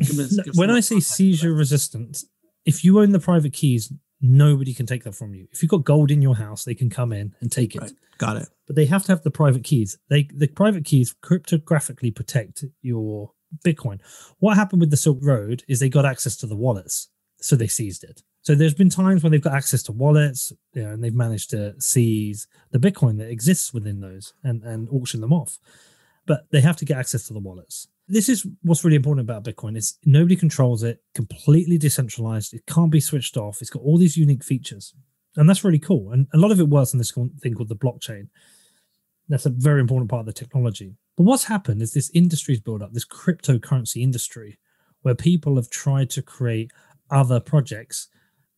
when 0.55 0.71
I 0.71 0.79
say 0.79 1.01
seizure 1.01 1.53
resistant, 1.53 2.23
if 2.65 2.85
you 2.85 3.01
own 3.01 3.11
the 3.11 3.19
private 3.19 3.53
keys, 3.53 3.93
nobody 4.21 4.75
can 4.75 4.87
take 4.87 5.05
that 5.05 5.15
from 5.15 5.35
you. 5.35 5.49
If 5.53 5.63
you've 5.63 5.71
got 5.71 5.85
gold 5.85 6.11
in 6.11 6.23
your 6.23 6.37
house, 6.37 6.65
they 6.65 6.75
can 6.75 6.91
come 6.91 7.13
in 7.13 7.35
and 7.41 7.51
take 7.51 7.75
it. 7.75 7.83
Right. 7.83 7.93
Got 8.19 8.37
it. 8.37 8.49
But 8.67 8.77
they 8.77 8.87
have 8.87 9.05
to 9.05 9.13
have 9.13 9.23
the 9.23 9.31
private 9.31 9.65
keys. 9.65 9.99
They 10.09 10.29
the 10.35 10.49
private 10.49 10.85
keys 10.85 11.15
cryptographically 11.23 12.15
protect 12.15 12.65
your 12.83 13.33
Bitcoin. 13.65 14.01
What 14.39 14.57
happened 14.57 14.81
with 14.81 14.91
the 14.91 14.97
Silk 14.97 15.19
Road 15.21 15.65
is 15.69 15.81
they 15.81 15.89
got 15.89 16.05
access 16.05 16.37
to 16.37 16.47
the 16.47 16.57
wallets, 16.57 17.09
so 17.41 17.57
they 17.57 17.67
seized 17.67 18.05
it. 18.05 18.23
So 18.43 18.55
there's 18.55 18.75
been 18.75 18.91
times 18.91 19.23
when 19.23 19.33
they've 19.33 19.41
got 19.41 19.55
access 19.55 19.83
to 19.85 19.93
wallets, 19.93 20.53
you 20.73 20.83
know, 20.83 20.91
and 20.91 21.05
they've 21.05 21.15
managed 21.15 21.51
to 21.51 21.79
seize 21.81 22.47
the 22.71 22.79
Bitcoin 22.79 23.19
that 23.19 23.29
exists 23.29 23.75
within 23.75 24.01
those 24.01 24.33
and, 24.43 24.63
and 24.63 24.89
auction 24.91 25.21
them 25.21 25.33
off. 25.33 25.59
But 26.27 26.51
they 26.51 26.61
have 26.61 26.77
to 26.77 26.85
get 26.85 26.97
access 26.97 27.27
to 27.27 27.35
the 27.35 27.41
wallets 27.41 27.89
this 28.11 28.29
is 28.29 28.47
what's 28.63 28.85
really 28.85 28.97
important 28.97 29.29
about 29.29 29.45
Bitcoin 29.45 29.77
is 29.77 29.99
nobody 30.05 30.37
controls 30.37 30.83
it, 30.83 31.03
completely 31.15 31.79
decentralized. 31.79 32.53
It 32.53 32.67
can't 32.67 32.91
be 32.91 33.01
switched 33.01 33.37
off. 33.37 33.59
It's 33.61 33.71
got 33.71 33.83
all 33.83 33.99
these 33.99 34.17
unique 34.17 34.45
features, 34.45 34.95
and 35.37 35.49
that's 35.49 35.65
really 35.65 35.79
cool. 35.79 36.13
And 36.13 36.27
a 36.35 36.39
lot 36.39 36.51
of 36.51 36.61
it 36.61 36.69
works 36.69 36.93
on 36.93 36.99
this 36.99 37.13
thing 37.13 37.55
called 37.55 37.69
the 37.69 37.77
blockchain. 37.77 38.29
That's 39.29 39.47
a 39.47 39.51
very 39.51 39.81
important 39.81 40.11
part 40.11 40.21
of 40.21 40.27
the 40.27 40.33
technology. 40.33 40.97
But 41.17 41.23
what's 41.25 41.45
happened 41.45 41.83
is 41.83 41.93
this 41.93 42.11
industry's 42.13 42.61
built 42.61 42.83
up, 42.83 42.93
this 42.93 43.07
cryptocurrency 43.07 44.03
industry, 44.03 44.59
where 45.03 45.15
people 45.15 45.57
have 45.57 45.71
tried 45.71 46.11
to 46.11 46.23
create 46.23 46.73
other 47.11 47.41
projects 47.41 48.09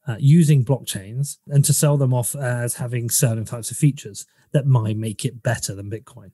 uh, 0.06 0.16
using 0.18 0.64
blockchains 0.64 1.36
and 1.48 1.64
to 1.64 1.72
sell 1.72 1.96
them 1.96 2.14
off 2.14 2.34
as 2.34 2.76
having 2.76 3.10
certain 3.10 3.44
types 3.44 3.70
of 3.70 3.76
features 3.76 4.26
that 4.52 4.66
might 4.66 4.96
make 4.96 5.24
it 5.24 5.42
better 5.42 5.74
than 5.74 5.90
Bitcoin. 5.90 6.32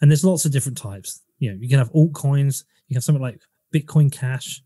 And 0.00 0.10
there's 0.10 0.24
lots 0.24 0.44
of 0.44 0.52
different 0.52 0.78
types 0.78 1.22
you 1.38 1.50
know, 1.50 1.58
you 1.60 1.68
can 1.68 1.78
have 1.78 1.92
altcoins, 1.92 2.64
you 2.86 2.94
can 2.94 2.96
have 2.96 3.04
something 3.04 3.22
like 3.22 3.40
Bitcoin 3.74 4.10
Cash, 4.10 4.62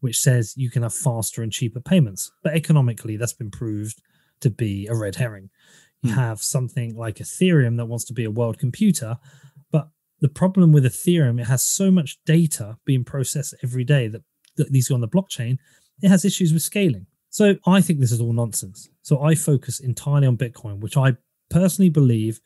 which 0.00 0.18
says 0.18 0.54
you 0.56 0.70
can 0.70 0.82
have 0.82 0.94
faster 0.94 1.42
and 1.42 1.52
cheaper 1.52 1.80
payments. 1.80 2.30
But 2.42 2.54
economically, 2.54 3.16
that's 3.16 3.32
been 3.32 3.50
proved 3.50 4.00
to 4.40 4.50
be 4.50 4.86
a 4.86 4.94
red 4.94 5.16
herring. 5.16 5.50
You 6.02 6.12
hmm. 6.12 6.18
have 6.18 6.42
something 6.42 6.96
like 6.96 7.16
Ethereum 7.16 7.76
that 7.76 7.86
wants 7.86 8.04
to 8.06 8.12
be 8.12 8.24
a 8.24 8.30
world 8.30 8.58
computer, 8.58 9.18
but 9.70 9.88
the 10.20 10.28
problem 10.28 10.72
with 10.72 10.84
Ethereum, 10.84 11.40
it 11.40 11.46
has 11.46 11.62
so 11.62 11.90
much 11.90 12.18
data 12.24 12.78
being 12.84 13.04
processed 13.04 13.54
every 13.62 13.84
day 13.84 14.08
that, 14.08 14.22
that 14.56 14.72
these 14.72 14.88
go 14.88 14.94
on 14.94 15.00
the 15.00 15.08
blockchain, 15.08 15.58
it 16.02 16.08
has 16.08 16.24
issues 16.24 16.52
with 16.52 16.62
scaling. 16.62 17.06
So 17.30 17.56
I 17.66 17.80
think 17.80 18.00
this 18.00 18.12
is 18.12 18.20
all 18.20 18.32
nonsense. 18.32 18.88
So 19.02 19.22
I 19.22 19.34
focus 19.34 19.80
entirely 19.80 20.26
on 20.26 20.36
Bitcoin, 20.36 20.80
which 20.80 20.96
I 20.96 21.16
personally 21.48 21.88
believe 21.88 22.40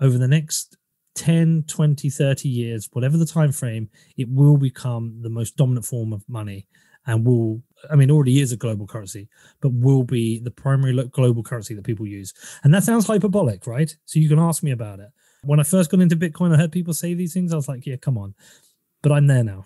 over 0.00 0.18
the 0.18 0.28
next 0.28 0.76
10 1.14 1.64
20 1.68 2.08
30 2.08 2.48
years 2.48 2.88
whatever 2.92 3.16
the 3.16 3.26
time 3.26 3.52
frame 3.52 3.88
it 4.16 4.28
will 4.30 4.56
become 4.56 5.18
the 5.22 5.28
most 5.28 5.56
dominant 5.56 5.84
form 5.84 6.12
of 6.12 6.26
money 6.28 6.66
and 7.06 7.26
will 7.26 7.62
i 7.90 7.96
mean 7.96 8.10
already 8.10 8.40
is 8.40 8.52
a 8.52 8.56
global 8.56 8.86
currency 8.86 9.28
but 9.60 9.72
will 9.72 10.04
be 10.04 10.38
the 10.38 10.50
primary 10.50 10.94
global 11.08 11.42
currency 11.42 11.74
that 11.74 11.84
people 11.84 12.06
use 12.06 12.32
and 12.64 12.72
that 12.72 12.82
sounds 12.82 13.06
hyperbolic 13.06 13.66
right 13.66 13.96
so 14.06 14.18
you 14.18 14.28
can 14.28 14.38
ask 14.38 14.62
me 14.62 14.70
about 14.70 15.00
it 15.00 15.10
When 15.44 15.58
I 15.58 15.64
first 15.64 15.90
got 15.90 16.00
into 16.00 16.16
Bitcoin, 16.16 16.54
I 16.54 16.56
heard 16.56 16.70
people 16.72 16.94
say 16.94 17.14
these 17.14 17.34
things. 17.34 17.52
I 17.52 17.56
was 17.56 17.68
like, 17.68 17.84
yeah, 17.84 17.96
come 17.96 18.16
on. 18.16 18.34
But 19.02 19.12
I'm 19.12 19.26
there 19.26 19.42
now. 19.42 19.64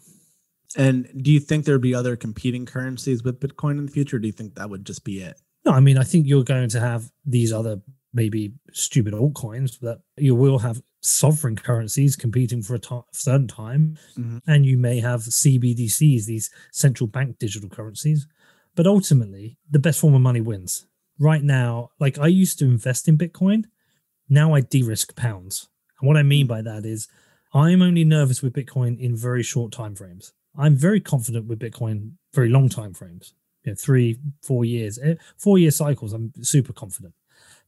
And 0.77 1.07
do 1.23 1.31
you 1.31 1.41
think 1.41 1.65
there'd 1.65 1.81
be 1.81 1.95
other 1.95 2.17
competing 2.17 2.67
currencies 2.67 3.23
with 3.23 3.41
Bitcoin 3.41 3.79
in 3.79 3.87
the 3.87 3.93
future? 3.93 4.19
do 4.19 4.27
you 4.27 4.33
think 4.33 4.55
that 4.55 4.71
would 4.71 4.85
just 4.87 5.05
be 5.05 5.21
it? 5.21 5.39
No, 5.65 5.73
I 5.73 5.81
mean, 5.81 5.99
I 5.99 6.05
think 6.05 6.27
you're 6.27 6.45
going 6.45 6.69
to 6.71 6.81
have 6.81 7.11
these 7.25 7.53
other 7.53 7.81
maybe 8.17 8.55
stupid 8.73 9.13
altcoins 9.13 9.79
that 9.81 10.01
you 10.17 10.35
will 10.35 10.59
have 10.59 10.83
sovereign 11.03 11.55
currencies 11.55 12.17
competing 12.17 12.63
for 12.63 12.75
a 12.75 12.79
t- 12.79 13.01
certain 13.13 13.47
time, 13.47 13.97
mm-hmm. 14.19 14.39
and 14.47 14.65
you 14.65 14.79
may 14.79 14.99
have 14.99 15.21
CBDCs, 15.21 16.25
these 16.25 16.51
central 16.73 17.07
bank 17.07 17.39
digital 17.39 17.69
currencies. 17.69 18.27
But 18.75 18.87
ultimately, 18.87 19.59
the 19.71 19.79
best 19.79 20.01
form 20.01 20.15
of 20.15 20.21
money 20.23 20.41
wins. 20.41 20.87
Right 21.19 21.43
now, 21.43 21.91
like 22.01 22.19
I 22.19 22.27
used 22.27 22.59
to 22.59 22.65
invest 22.65 23.07
in 23.07 23.17
Bitcoin, 23.17 23.65
now 24.29 24.55
I 24.55 24.63
de 24.63 24.83
risk 24.83 25.15
pounds. 25.15 25.69
And 26.01 26.09
what 26.09 26.17
I 26.17 26.23
mean 26.23 26.47
by 26.47 26.63
that 26.63 26.85
is 26.85 27.09
I'm 27.55 27.83
only 27.83 28.05
nervous 28.05 28.43
with 28.43 28.53
Bitcoin 28.53 28.99
in 28.99 29.17
very 29.17 29.43
short 29.43 29.73
time 29.73 29.95
frames. 29.95 30.33
I'm 30.59 30.77
very 30.77 31.01
confident 31.01 31.47
with 31.47 31.59
Bitcoin 31.59 32.13
very 32.35 32.49
long 32.49 32.69
time 32.69 32.95
frames. 32.95 33.35
You 33.65 33.73
know, 33.73 33.77
three, 33.77 34.19
four 34.43 34.65
years, 34.65 34.99
eh, 35.03 35.15
four 35.37 35.59
year 35.59 35.71
cycles. 35.71 36.13
I'm 36.13 36.33
super 36.43 36.73
confident, 36.73 37.15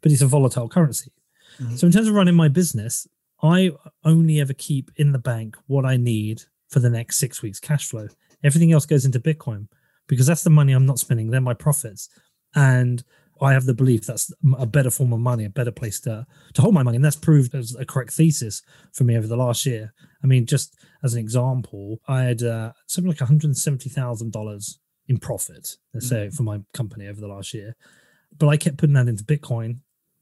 but 0.00 0.12
it's 0.12 0.22
a 0.22 0.26
volatile 0.26 0.68
currency. 0.68 1.12
Mm-hmm. 1.60 1.76
So 1.76 1.86
in 1.86 1.92
terms 1.92 2.08
of 2.08 2.14
running 2.14 2.34
my 2.34 2.48
business, 2.48 3.06
I 3.42 3.72
only 4.04 4.40
ever 4.40 4.52
keep 4.52 4.90
in 4.96 5.12
the 5.12 5.18
bank 5.18 5.56
what 5.66 5.84
I 5.84 5.96
need 5.96 6.42
for 6.68 6.80
the 6.80 6.90
next 6.90 7.18
six 7.18 7.42
weeks 7.42 7.60
cash 7.60 7.86
flow. 7.86 8.08
Everything 8.42 8.72
else 8.72 8.86
goes 8.86 9.04
into 9.04 9.20
Bitcoin 9.20 9.68
because 10.06 10.26
that's 10.26 10.42
the 10.42 10.50
money 10.50 10.72
I'm 10.72 10.86
not 10.86 10.98
spending. 10.98 11.30
They're 11.30 11.40
my 11.40 11.54
profits. 11.54 12.08
And 12.54 13.02
I 13.40 13.52
have 13.52 13.66
the 13.66 13.74
belief 13.74 14.06
that's 14.06 14.32
a 14.58 14.66
better 14.66 14.90
form 14.90 15.12
of 15.12 15.20
money, 15.20 15.44
a 15.44 15.50
better 15.50 15.70
place 15.70 16.00
to, 16.00 16.26
to 16.54 16.62
hold 16.62 16.74
my 16.74 16.82
money. 16.82 16.96
And 16.96 17.04
that's 17.04 17.16
proved 17.16 17.54
as 17.54 17.76
a 17.78 17.84
correct 17.84 18.12
thesis 18.12 18.62
for 18.92 19.04
me 19.04 19.16
over 19.16 19.26
the 19.26 19.36
last 19.36 19.64
year. 19.64 19.92
I 20.22 20.26
mean, 20.26 20.46
just 20.46 20.76
as 21.04 21.14
an 21.14 21.20
example, 21.20 22.00
I 22.08 22.22
had 22.22 22.42
uh, 22.42 22.72
something 22.86 23.08
like 23.08 23.18
$170,000 23.18 24.78
in 25.06 25.18
profit, 25.18 25.76
let's 25.94 26.06
mm-hmm. 26.06 26.06
say, 26.06 26.30
for 26.30 26.42
my 26.42 26.60
company 26.74 27.06
over 27.06 27.20
the 27.20 27.28
last 27.28 27.54
year. 27.54 27.76
But 28.36 28.48
I 28.48 28.56
kept 28.56 28.78
putting 28.78 28.94
that 28.94 29.08
into 29.08 29.24
Bitcoin 29.24 29.78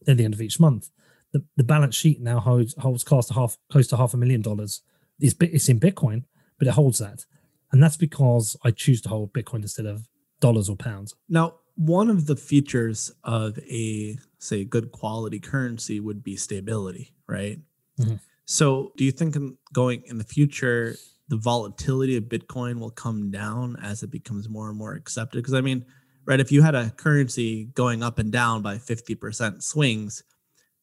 at 0.06 0.16
the 0.16 0.24
end 0.24 0.34
of 0.34 0.40
each 0.40 0.60
month. 0.60 0.90
The, 1.32 1.44
the 1.56 1.64
balance 1.64 1.94
sheet 1.94 2.20
now 2.20 2.40
holds, 2.40 2.74
holds 2.78 3.04
close 3.04 3.26
to 3.28 3.34
half 3.34 3.58
close 3.70 3.88
to 3.88 3.96
half 3.96 4.14
a 4.14 4.16
million 4.16 4.42
dollars. 4.42 4.82
It's, 5.18 5.34
it's 5.40 5.68
in 5.68 5.80
Bitcoin, 5.80 6.24
but 6.58 6.68
it 6.68 6.72
holds 6.72 6.98
that. 6.98 7.24
And 7.72 7.82
that's 7.82 7.96
because 7.96 8.56
I 8.64 8.70
choose 8.70 9.00
to 9.02 9.08
hold 9.08 9.32
Bitcoin 9.32 9.62
instead 9.62 9.86
of 9.86 10.08
dollars 10.40 10.68
or 10.68 10.76
pounds. 10.76 11.14
Now, 11.28 11.56
one 11.74 12.08
of 12.08 12.26
the 12.26 12.36
features 12.36 13.12
of 13.24 13.58
a 13.58 14.16
say 14.38 14.64
good 14.64 14.92
quality 14.92 15.38
currency 15.38 16.00
would 16.00 16.22
be 16.22 16.36
stability, 16.36 17.12
right? 17.28 17.58
Mm-hmm. 18.00 18.16
So, 18.44 18.92
do 18.96 19.04
you 19.04 19.12
think 19.12 19.36
in 19.36 19.58
going 19.72 20.02
in 20.06 20.18
the 20.18 20.24
future 20.24 20.96
the 21.28 21.36
volatility 21.36 22.16
of 22.16 22.24
Bitcoin 22.24 22.78
will 22.78 22.90
come 22.90 23.30
down 23.30 23.76
as 23.82 24.02
it 24.02 24.10
becomes 24.10 24.48
more 24.48 24.68
and 24.68 24.78
more 24.78 24.94
accepted? 24.94 25.38
Because 25.38 25.54
I 25.54 25.60
mean, 25.60 25.84
right, 26.26 26.40
if 26.40 26.52
you 26.52 26.62
had 26.62 26.74
a 26.74 26.90
currency 26.90 27.64
going 27.64 28.02
up 28.02 28.18
and 28.18 28.30
down 28.30 28.62
by 28.62 28.76
50% 28.76 29.62
swings, 29.62 30.22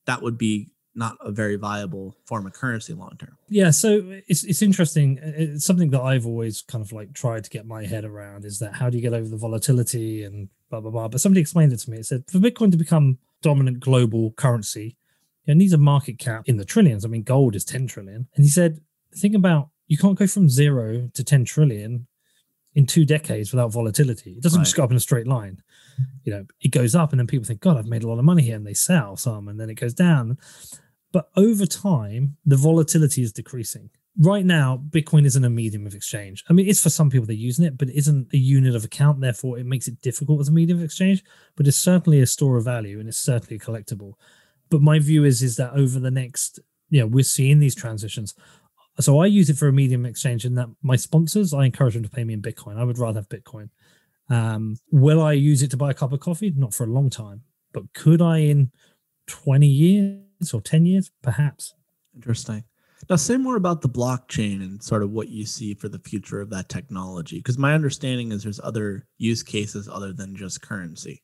that 0.06 0.22
would 0.22 0.38
be 0.38 0.70
not 0.96 1.18
a 1.22 1.32
very 1.32 1.56
viable 1.56 2.16
form 2.26 2.46
of 2.46 2.54
currency 2.54 2.94
long 2.94 3.16
term. 3.18 3.38
Yeah, 3.50 3.72
so 3.72 4.02
it's 4.28 4.44
it's 4.44 4.62
interesting. 4.62 5.20
It's 5.22 5.66
something 5.66 5.90
that 5.90 6.02
I've 6.02 6.26
always 6.26 6.62
kind 6.62 6.84
of 6.84 6.92
like 6.92 7.14
tried 7.14 7.44
to 7.46 7.50
get 7.50 7.66
my 7.66 7.86
head 7.86 8.06
around 8.06 8.46
is 8.46 8.60
that 8.60 8.76
how 8.76 8.90
do 8.90 8.98
you 8.98 9.02
get 9.02 9.14
over 9.14 9.28
the 9.28 9.38
volatility 9.38 10.24
and 10.24 10.50
blah 10.70 10.82
blah 10.82 10.92
blah. 10.92 11.08
But 11.08 11.22
somebody 11.22 11.42
explained 11.42 11.74
it 11.74 11.78
to 11.78 11.90
me. 11.90 11.98
It 11.98 12.06
said 12.06 12.26
for 12.30 12.38
Bitcoin 12.38 12.72
to 12.72 12.78
become 12.78 13.18
dominant 13.42 13.80
global 13.80 14.32
currency, 14.34 14.96
it 15.46 15.58
needs 15.58 15.74
a 15.74 15.78
market 15.78 16.20
cap 16.20 16.44
in 16.46 16.58
the 16.58 16.66
trillions. 16.66 17.06
I 17.06 17.08
mean, 17.08 17.24
gold 17.24 17.56
is 17.56 17.66
10 17.66 17.88
trillion. 17.88 18.28
And 18.36 18.46
he 18.46 18.50
said, 18.50 18.80
think 19.16 19.36
about 19.36 19.70
you 19.88 19.98
can't 19.98 20.18
go 20.18 20.28
from 20.28 20.50
zero 20.50 21.10
to 21.14 21.24
10 21.24 21.46
trillion 21.46 22.08
in 22.76 22.86
two 22.86 23.06
decades 23.06 23.52
without 23.52 23.72
volatility. 23.72 24.32
It 24.32 24.44
doesn't 24.44 24.60
right. 24.60 24.66
just 24.66 24.76
go 24.76 24.84
up 24.84 24.92
in 24.92 24.98
a 24.98 25.02
straight 25.02 25.28
line. 25.28 25.62
You 26.24 26.34
know, 26.34 26.46
it 26.62 26.70
goes 26.70 26.96
up 26.96 27.12
and 27.12 27.20
then 27.20 27.28
people 27.28 27.46
think, 27.46 27.62
God, 27.62 27.78
I've 27.78 27.86
made 27.86 28.04
a 28.04 28.08
lot 28.08 28.20
of 28.20 28.26
money 28.26 28.44
here, 28.44 28.56
and 28.56 28.66
they 28.66 28.74
sell 28.74 29.16
some, 29.16 29.48
and 29.48 29.60
then 29.60 29.70
it 29.70 29.76
goes 29.76 29.94
down. 29.94 30.38
But 31.12 31.30
over 31.38 31.66
time, 31.66 32.38
the 32.46 32.58
volatility 32.58 33.22
is 33.22 33.32
decreasing. 33.32 33.92
Right 34.20 34.46
now, 34.46 34.82
Bitcoin 34.90 35.26
isn't 35.26 35.44
a 35.44 35.50
medium 35.50 35.88
of 35.88 35.96
exchange. 35.96 36.44
I 36.50 36.54
mean, 36.54 36.68
it's 36.68 36.82
for 36.82 36.90
some 36.90 37.10
people 37.10 37.26
they're 37.26 37.36
using 37.36 37.66
it, 37.66 37.78
but 37.78 37.90
it 37.90 37.98
isn't 37.98 38.34
a 38.34 38.38
unit 38.38 38.76
of 38.76 38.84
account. 38.84 39.22
Therefore, 39.22 39.58
it 39.58 39.66
makes 39.66 39.88
it 39.88 40.02
difficult 40.02 40.40
as 40.40 40.50
a 40.50 40.52
medium 40.52 40.80
of 40.80 40.84
exchange. 40.84 41.24
But 41.56 41.68
it's 41.68 41.78
certainly 41.78 42.20
a 42.20 42.28
store 42.28 42.58
of 42.58 42.66
value 42.66 43.00
and 43.00 43.08
it's 43.08 43.18
certainly 43.18 43.58
collectible. 43.58 44.14
But 44.70 44.82
my 44.82 45.00
view 45.00 45.24
is 45.24 45.42
is 45.42 45.56
that 45.58 45.74
over 45.74 46.00
the 46.00 46.12
next, 46.12 46.60
you 46.90 47.00
know, 47.00 47.08
we're 47.08 47.24
seeing 47.24 47.60
these 47.60 47.76
transitions. 47.76 48.36
So 49.00 49.20
I 49.20 49.26
use 49.26 49.50
it 49.50 49.58
for 49.58 49.68
a 49.68 49.74
medium 49.74 50.06
exchange, 50.06 50.46
and 50.46 50.58
that 50.58 50.70
my 50.82 50.96
sponsors, 50.96 51.54
I 51.54 51.66
encourage 51.66 51.96
them 51.96 52.04
to 52.04 52.10
pay 52.10 52.24
me 52.24 52.34
in 52.34 52.42
Bitcoin. 52.42 52.78
I 52.78 52.84
would 52.84 53.00
rather 53.00 53.20
have 53.20 53.30
Bitcoin. 53.30 53.70
Um, 54.30 54.78
will 54.92 55.22
I 55.22 55.34
use 55.34 55.64
it 55.64 55.72
to 55.72 55.78
buy 55.78 55.92
a 55.92 55.96
cup 55.96 56.14
of 56.14 56.20
coffee? 56.20 56.54
Not 56.56 56.74
for 56.74 56.84
a 56.84 56.88
long 56.88 57.10
time, 57.10 57.42
but 57.74 57.92
could 57.94 58.22
I 58.22 58.40
in 58.40 58.72
20 59.28 59.68
years? 59.68 60.24
or 60.52 60.62
10 60.62 60.86
years, 60.86 61.12
perhaps. 61.22 61.76
Interesting. 62.16 62.64
Now, 63.10 63.18
say 63.18 63.38
more 63.38 63.58
about 63.58 63.82
the 63.82 63.90
blockchain 63.90 64.62
and 64.62 64.82
sort 64.82 65.04
of 65.04 65.12
what 65.12 65.30
you 65.30 65.46
see 65.46 65.74
for 65.74 65.90
the 65.90 66.00
future 66.00 66.42
of 66.42 66.50
that 66.50 66.70
technology. 66.70 67.38
Because 67.38 67.58
my 67.58 67.74
understanding 67.74 68.32
is 68.32 68.44
there's 68.44 68.62
other 68.62 69.06
use 69.18 69.44
cases 69.44 69.88
other 69.88 70.14
than 70.14 70.36
just 70.36 70.62
currency. 70.62 71.22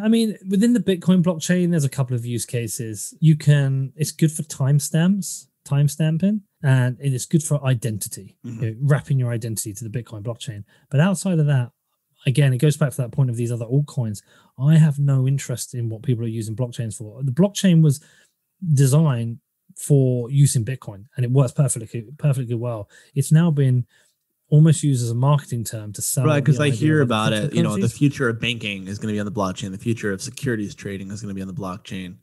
I 0.00 0.08
mean, 0.08 0.36
within 0.48 0.74
the 0.74 0.80
Bitcoin 0.80 1.22
blockchain, 1.22 1.70
there's 1.70 1.84
a 1.84 1.90
couple 1.90 2.14
of 2.14 2.24
use 2.24 2.46
cases. 2.46 3.14
You 3.20 3.36
can, 3.36 3.92
it's 3.96 4.12
good 4.12 4.30
for 4.30 4.42
timestamps, 4.42 5.46
timestamping, 5.64 6.40
and 6.62 6.96
it 7.00 7.12
is 7.12 7.26
good 7.26 7.42
for 7.42 7.64
identity, 7.64 8.36
mm-hmm. 8.44 8.62
you 8.62 8.70
know, 8.70 8.76
wrapping 8.82 9.18
your 9.18 9.32
identity 9.32 9.72
to 9.72 9.84
the 9.84 9.90
Bitcoin 9.90 10.22
blockchain. 10.22 10.64
But 10.90 11.00
outside 11.00 11.38
of 11.38 11.46
that, 11.46 11.72
again, 12.26 12.52
it 12.52 12.58
goes 12.58 12.76
back 12.76 12.90
to 12.90 12.96
that 12.98 13.12
point 13.12 13.30
of 13.30 13.36
these 13.36 13.52
other 13.52 13.66
altcoins. 13.66 14.22
I 14.58 14.76
have 14.76 14.98
no 14.98 15.26
interest 15.26 15.74
in 15.74 15.88
what 15.88 16.02
people 16.02 16.24
are 16.24 16.28
using 16.28 16.56
blockchains 16.56 16.96
for. 16.96 17.22
The 17.22 17.32
blockchain 17.32 17.82
was 17.82 18.02
designed 18.72 19.38
for 19.76 20.30
use 20.30 20.56
in 20.56 20.64
Bitcoin, 20.64 21.06
and 21.16 21.24
it 21.24 21.30
works 21.30 21.52
perfectly 21.52 22.06
perfectly 22.18 22.54
well. 22.54 22.88
It's 23.14 23.32
now 23.32 23.50
been 23.50 23.86
almost 24.48 24.82
used 24.82 25.02
as 25.02 25.10
a 25.10 25.14
marketing 25.14 25.64
term 25.64 25.92
to 25.92 26.02
sell. 26.02 26.24
Right, 26.24 26.44
because 26.44 26.60
I 26.60 26.70
hear 26.70 27.00
about 27.00 27.32
it. 27.32 27.54
You 27.54 27.62
know, 27.62 27.76
the 27.76 27.88
future 27.88 28.28
of 28.28 28.40
banking 28.40 28.86
is 28.86 28.98
going 28.98 29.08
to 29.08 29.14
be 29.14 29.20
on 29.20 29.26
the 29.26 29.32
blockchain. 29.32 29.72
The 29.72 29.78
future 29.78 30.12
of 30.12 30.22
securities 30.22 30.74
trading 30.74 31.10
is 31.10 31.20
going 31.20 31.30
to 31.30 31.34
be 31.34 31.42
on 31.42 31.48
the 31.48 31.54
blockchain. 31.54 32.16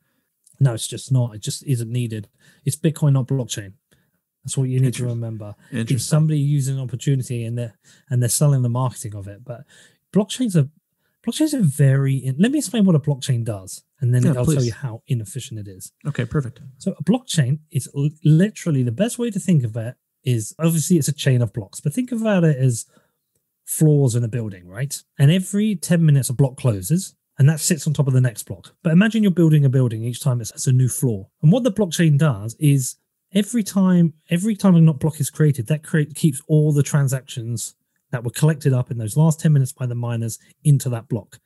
No, 0.61 0.75
it's 0.75 0.87
just 0.87 1.11
not. 1.11 1.33
It 1.35 1.41
just 1.41 1.63
isn't 1.63 1.91
needed. 1.91 2.29
It's 2.65 2.75
Bitcoin, 2.75 3.13
not 3.13 3.27
blockchain. 3.27 3.73
That's 4.43 4.55
what 4.55 4.69
you 4.69 4.79
need 4.79 4.93
to 4.95 5.05
remember. 5.05 5.55
It's 5.71 6.05
somebody 6.05 6.39
using 6.39 6.77
an 6.77 6.83
opportunity 6.83 7.45
and 7.45 7.57
they're 7.57 7.73
and 8.09 8.21
they're 8.21 8.29
selling 8.29 8.61
the 8.61 8.69
marketing 8.69 9.15
of 9.15 9.27
it. 9.27 9.43
But 9.43 9.65
blockchains 10.13 10.55
are 10.55 10.69
blockchains 11.25 11.53
are 11.53 11.63
very. 11.63 12.15
In, 12.15 12.35
let 12.37 12.51
me 12.51 12.59
explain 12.59 12.85
what 12.85 12.95
a 12.95 12.99
blockchain 12.99 13.43
does 13.43 13.83
and 14.01 14.13
then 14.13 14.23
yeah, 14.23 14.33
I'll 14.37 14.45
please. 14.45 14.55
tell 14.55 14.63
you 14.63 14.73
how 14.73 15.03
inefficient 15.07 15.59
it 15.59 15.67
is. 15.67 15.93
Okay, 16.07 16.25
perfect. 16.25 16.59
So 16.77 16.93
a 16.97 17.03
blockchain 17.03 17.59
is 17.71 17.89
literally 18.23 18.83
the 18.83 18.91
best 18.91 19.17
way 19.17 19.31
to 19.31 19.39
think 19.39 19.63
of 19.63 19.75
it 19.77 19.95
is 20.23 20.53
obviously 20.59 20.97
it's 20.97 21.07
a 21.07 21.13
chain 21.13 21.41
of 21.41 21.53
blocks, 21.53 21.79
but 21.79 21.93
think 21.93 22.11
about 22.11 22.43
it 22.43 22.57
as 22.57 22.85
floors 23.65 24.15
in 24.15 24.23
a 24.23 24.27
building, 24.27 24.67
right? 24.67 25.01
And 25.17 25.31
every 25.31 25.75
10 25.75 26.05
minutes 26.05 26.29
a 26.29 26.33
block 26.33 26.57
closes 26.57 27.15
and 27.37 27.49
that 27.49 27.59
sits 27.59 27.87
on 27.87 27.93
top 27.93 28.07
of 28.07 28.13
the 28.13 28.21
next 28.21 28.43
block. 28.43 28.73
But 28.83 28.93
imagine 28.93 29.23
you're 29.23 29.31
building 29.31 29.65
a 29.65 29.69
building 29.69 30.03
each 30.03 30.21
time 30.21 30.41
it's, 30.41 30.51
it's 30.51 30.67
a 30.67 30.71
new 30.71 30.89
floor. 30.89 31.29
And 31.41 31.51
what 31.51 31.63
the 31.63 31.71
blockchain 31.71 32.17
does 32.17 32.55
is 32.59 32.97
every 33.33 33.63
time 33.63 34.13
every 34.29 34.55
time 34.55 34.75
a 34.75 34.93
block 34.93 35.19
is 35.19 35.29
created, 35.29 35.67
that 35.67 35.83
create, 35.83 36.15
keeps 36.15 36.41
all 36.47 36.71
the 36.71 36.83
transactions 36.83 37.75
that 38.11 38.23
were 38.23 38.31
collected 38.31 38.73
up 38.73 38.91
in 38.91 38.97
those 38.97 39.15
last 39.15 39.39
10 39.39 39.53
minutes 39.53 39.71
by 39.71 39.85
the 39.85 39.95
miners 39.95 40.37
into 40.63 40.89
that 40.89 41.07
block. 41.07 41.39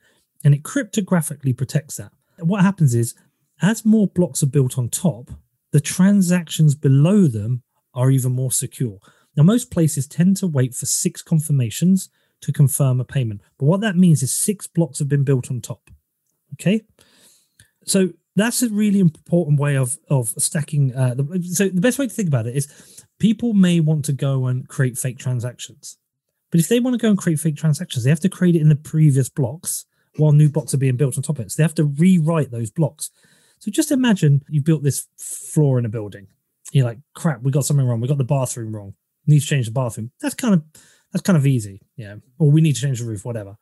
And 0.44 0.54
it 0.54 0.64
cryptographically 0.64 1.56
protects 1.56 1.96
that 1.96 2.12
what 2.38 2.62
happens 2.62 2.94
is 2.94 3.14
as 3.62 3.84
more 3.84 4.06
blocks 4.06 4.42
are 4.42 4.48
built 4.48 4.78
on 4.78 4.88
top, 4.88 5.30
the 5.72 5.80
transactions 5.80 6.74
below 6.74 7.26
them 7.26 7.62
are 7.94 8.10
even 8.10 8.32
more 8.32 8.52
secure. 8.52 8.98
Now, 9.36 9.42
most 9.42 9.70
places 9.70 10.06
tend 10.06 10.36
to 10.38 10.46
wait 10.46 10.74
for 10.74 10.86
six 10.86 11.22
confirmations 11.22 12.08
to 12.42 12.52
confirm 12.52 13.00
a 13.00 13.04
payment. 13.04 13.40
But 13.58 13.66
what 13.66 13.80
that 13.80 13.96
means 13.96 14.22
is 14.22 14.36
six 14.36 14.66
blocks 14.66 14.98
have 14.98 15.08
been 15.08 15.24
built 15.24 15.50
on 15.50 15.60
top. 15.60 15.90
Okay. 16.54 16.82
So 17.84 18.10
that's 18.34 18.62
a 18.62 18.68
really 18.68 19.00
important 19.00 19.58
way 19.58 19.76
of 19.76 19.98
of 20.08 20.28
stacking. 20.38 20.94
Uh, 20.94 21.14
the, 21.14 21.42
so 21.50 21.68
the 21.68 21.80
best 21.80 21.98
way 21.98 22.06
to 22.06 22.14
think 22.14 22.28
about 22.28 22.46
it 22.46 22.56
is 22.56 23.06
people 23.18 23.54
may 23.54 23.80
want 23.80 24.04
to 24.06 24.12
go 24.12 24.46
and 24.46 24.68
create 24.68 24.98
fake 24.98 25.18
transactions. 25.18 25.98
But 26.50 26.60
if 26.60 26.68
they 26.68 26.80
want 26.80 26.94
to 26.94 26.98
go 26.98 27.08
and 27.08 27.18
create 27.18 27.40
fake 27.40 27.56
transactions, 27.56 28.04
they 28.04 28.10
have 28.10 28.20
to 28.20 28.28
create 28.28 28.54
it 28.54 28.62
in 28.62 28.68
the 28.68 28.76
previous 28.76 29.28
blocks 29.28 29.86
while 30.16 30.32
new 30.32 30.48
blocks 30.48 30.72
are 30.74 30.78
being 30.78 30.96
built 30.96 31.16
on 31.16 31.22
top 31.22 31.38
of 31.38 31.46
it. 31.46 31.50
So 31.50 31.56
they 31.56 31.64
have 31.64 31.74
to 31.74 31.84
rewrite 31.84 32.50
those 32.50 32.70
blocks. 32.70 33.10
So 33.58 33.70
just 33.70 33.90
imagine 33.90 34.42
you 34.48 34.62
built 34.62 34.82
this 34.82 35.06
floor 35.18 35.78
in 35.78 35.84
a 35.84 35.88
building. 35.88 36.28
You're 36.72 36.84
like, 36.84 36.98
crap, 37.14 37.42
we 37.42 37.50
got 37.50 37.64
something 37.64 37.86
wrong. 37.86 38.00
We 38.00 38.08
got 38.08 38.18
the 38.18 38.24
bathroom 38.24 38.74
wrong. 38.74 38.94
Need 39.26 39.40
to 39.40 39.46
change 39.46 39.66
the 39.66 39.72
bathroom. 39.72 40.12
That's 40.20 40.34
kind 40.34 40.54
of 40.54 40.62
that's 41.16 41.22
kind 41.22 41.36
of 41.38 41.46
easy. 41.46 41.80
Yeah. 41.96 42.16
Or 42.38 42.50
we 42.50 42.60
need 42.60 42.74
to 42.74 42.80
change 42.82 43.00
the 43.00 43.06
roof, 43.06 43.24
whatever. 43.24 43.56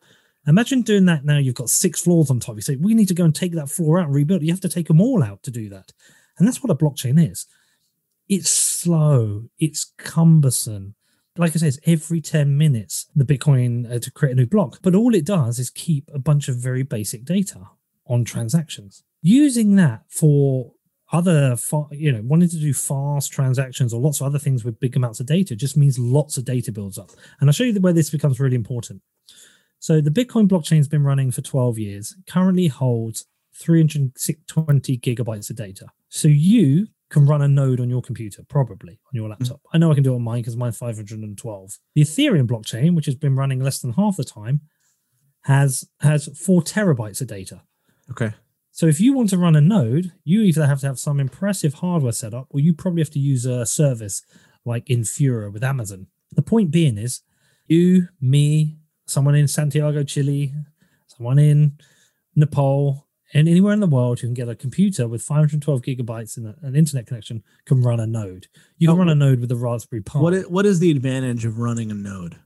Imagine 0.49 0.83
doing 0.83 1.05
that 1.05 1.25
now. 1.25 1.39
You've 1.39 1.55
got 1.55 1.71
six 1.71 2.03
floors 2.03 2.33
on 2.33 2.41
top. 2.41 2.57
You 2.57 2.63
say, 2.63 2.75
we 2.75 2.95
need 2.95 3.07
to 3.07 3.15
go 3.15 3.25
and 3.25 3.33
take 3.33 3.53
that 3.53 3.71
floor 3.71 4.01
out 4.01 4.07
and 4.07 4.15
rebuild. 4.15 4.43
You 4.43 4.51
have 4.51 4.61
to 4.63 4.69
take 4.69 4.89
them 4.89 5.01
all 5.01 5.23
out 5.23 5.45
to 5.45 5.53
do 5.53 5.69
that. 5.69 5.93
And 6.37 6.49
that's 6.49 6.65
what 6.65 6.71
a 6.73 6.75
blockchain 6.75 7.31
is. 7.31 7.47
it's 8.29 8.51
slow, 8.51 9.45
it's 9.61 9.93
cumbersome. 9.99 10.97
Like 11.37 11.53
I 11.55 11.59
said, 11.61 11.69
it's 11.69 11.79
every 11.87 12.21
10 12.21 12.59
minutes 12.59 13.07
the 13.15 13.25
Bitcoin 13.25 13.89
uh, 13.89 14.01
to 14.01 14.11
create 14.11 14.33
a 14.33 14.35
new 14.35 14.47
block. 14.47 14.81
But 14.83 14.97
all 14.97 15.15
it 15.15 15.25
does 15.25 15.61
is 15.61 15.71
keep 15.71 16.11
a 16.13 16.19
bunch 16.19 16.49
of 16.49 16.57
very 16.57 16.83
basic 16.83 17.25
data 17.25 17.69
on 18.07 18.25
transactions. 18.25 19.05
Using 19.23 19.77
that 19.77 20.03
for 20.09 20.73
other, 21.15 21.57
you 21.93 22.13
know, 22.13 22.21
wanting 22.25 22.49
to 22.49 22.57
do 22.57 22.75
fast 22.75 23.33
transactions 23.33 23.95
or 23.95 24.01
lots 24.01 24.21
of 24.21 24.27
other 24.27 24.39
things 24.39 24.65
with 24.65 24.81
big 24.81 24.97
amounts 24.97 25.21
of 25.21 25.27
data 25.27 25.55
just 25.55 25.77
means 25.77 25.99
lots 25.99 26.37
of 26.37 26.45
data 26.45 26.73
builds 26.73 26.99
up. 26.99 27.11
And 27.41 27.49
I'll 27.49 27.55
show 27.55 27.65
you 27.65 27.79
where 27.81 27.93
this 27.93 28.11
becomes 28.11 28.41
really 28.41 28.57
important. 28.57 29.01
So 29.79 30.01
the 30.01 30.11
Bitcoin 30.11 30.49
blockchain 30.49 30.79
has 30.79 30.89
been 30.89 31.05
running 31.05 31.31
for 31.31 31.41
12 31.41 31.79
years, 31.79 32.17
currently 32.27 32.67
holds 32.69 33.27
320 33.55 34.99
gigabytes 34.99 35.51
of 35.51 35.57
data. 35.57 35.87
So 36.09 36.29
you 36.29 36.89
can 37.11 37.27
run 37.27 37.43
a 37.43 37.49
node 37.49 37.81
on 37.81 37.89
your 37.89 38.03
computer, 38.03 38.43
probably 38.49 38.93
on 38.93 39.13
your 39.13 39.29
laptop. 39.29 39.59
Mm. 39.59 39.71
I 39.73 39.79
know 39.79 39.93
I 39.93 39.95
can 39.95 40.03
do 40.03 40.13
it 40.13 40.17
on 40.17 40.23
mine 40.23 40.41
because 40.41 40.57
mine's 40.57 40.79
512. 40.79 41.79
The 41.95 42.03
Ethereum 42.03 42.49
blockchain, 42.49 42.97
which 42.97 43.07
has 43.07 43.15
been 43.15 43.37
running 43.37 43.61
less 43.61 43.79
than 43.79 43.93
half 43.93 44.17
the 44.17 44.25
time, 44.25 44.63
has 45.43 45.85
has 46.01 46.29
four 46.39 46.63
terabytes 46.63 47.21
of 47.21 47.29
data. 47.29 47.63
Okay. 48.11 48.33
So 48.75 48.87
if 48.87 49.01
you 49.01 49.13
want 49.13 49.31
to 49.31 49.39
run 49.39 49.55
a 49.55 49.61
node, 49.61 50.11
you 50.25 50.41
either 50.41 50.67
have 50.67 50.81
to 50.81 50.89
have 50.89 50.99
some 50.99 51.21
impressive 51.21 51.75
hardware 51.75 52.11
setup, 52.11 52.49
or 52.51 52.59
you 52.59 52.75
probably 52.75 53.03
have 53.03 53.11
to 53.11 53.21
use 53.21 53.47
a 53.47 53.65
service 53.65 54.23
like 54.65 54.87
Infura 54.87 55.53
with 55.53 55.63
Amazon. 55.63 56.09
The 56.33 56.43
point 56.43 56.73
being 56.73 56.99
is, 56.99 57.21
you, 57.69 58.09
me, 58.21 58.79
someone 59.07 59.37
in 59.37 59.47
Santiago, 59.47 60.03
Chile, 60.03 60.53
someone 61.07 61.39
in 61.39 61.79
Nepal, 62.35 63.07
and 63.33 63.49
anywhere 63.49 63.75
in 63.75 63.79
the 63.79 63.87
world 63.87 64.19
who 64.19 64.27
can 64.27 64.35
get 64.35 64.49
a 64.49 64.57
computer 64.57 65.07
with 65.07 65.23
512 65.23 65.81
gigabytes 65.81 66.37
and 66.37 66.57
an 66.63 66.75
internet 66.75 67.07
connection 67.07 67.45
can 67.67 67.81
run 67.81 68.01
a 68.01 68.09
node. 68.09 68.49
You 68.79 68.89
can 68.89 68.97
Oh, 68.97 68.99
run 68.99 69.09
a 69.09 69.15
node 69.15 69.39
with 69.39 69.53
a 69.53 69.57
Raspberry 69.57 70.03
Pi. 70.03 70.19
What 70.19 70.35
is, 70.35 70.49
what 70.49 70.67
is 70.67 70.81
the 70.81 70.91
advantage 70.91 71.45
of 71.45 71.61
running 71.61 71.93
a 71.93 71.95
node? 71.95 72.39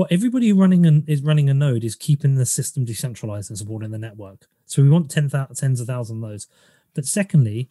Well, 0.00 0.08
everybody 0.10 0.50
running 0.52 0.86
an, 0.86 1.04
is 1.06 1.20
running 1.22 1.50
a 1.50 1.54
node 1.54 1.84
is 1.84 1.94
keeping 1.94 2.36
the 2.36 2.46
system 2.46 2.84
decentralized 2.86 3.50
and 3.50 3.58
supporting 3.58 3.90
the 3.90 3.98
network. 3.98 4.46
So 4.64 4.82
we 4.82 4.88
want 4.88 5.10
10, 5.10 5.28
thou- 5.28 5.48
tens 5.54 5.78
of 5.80 5.86
thousands 5.88 6.22
of 6.24 6.30
those. 6.30 6.46
But 6.94 7.04
secondly, 7.04 7.68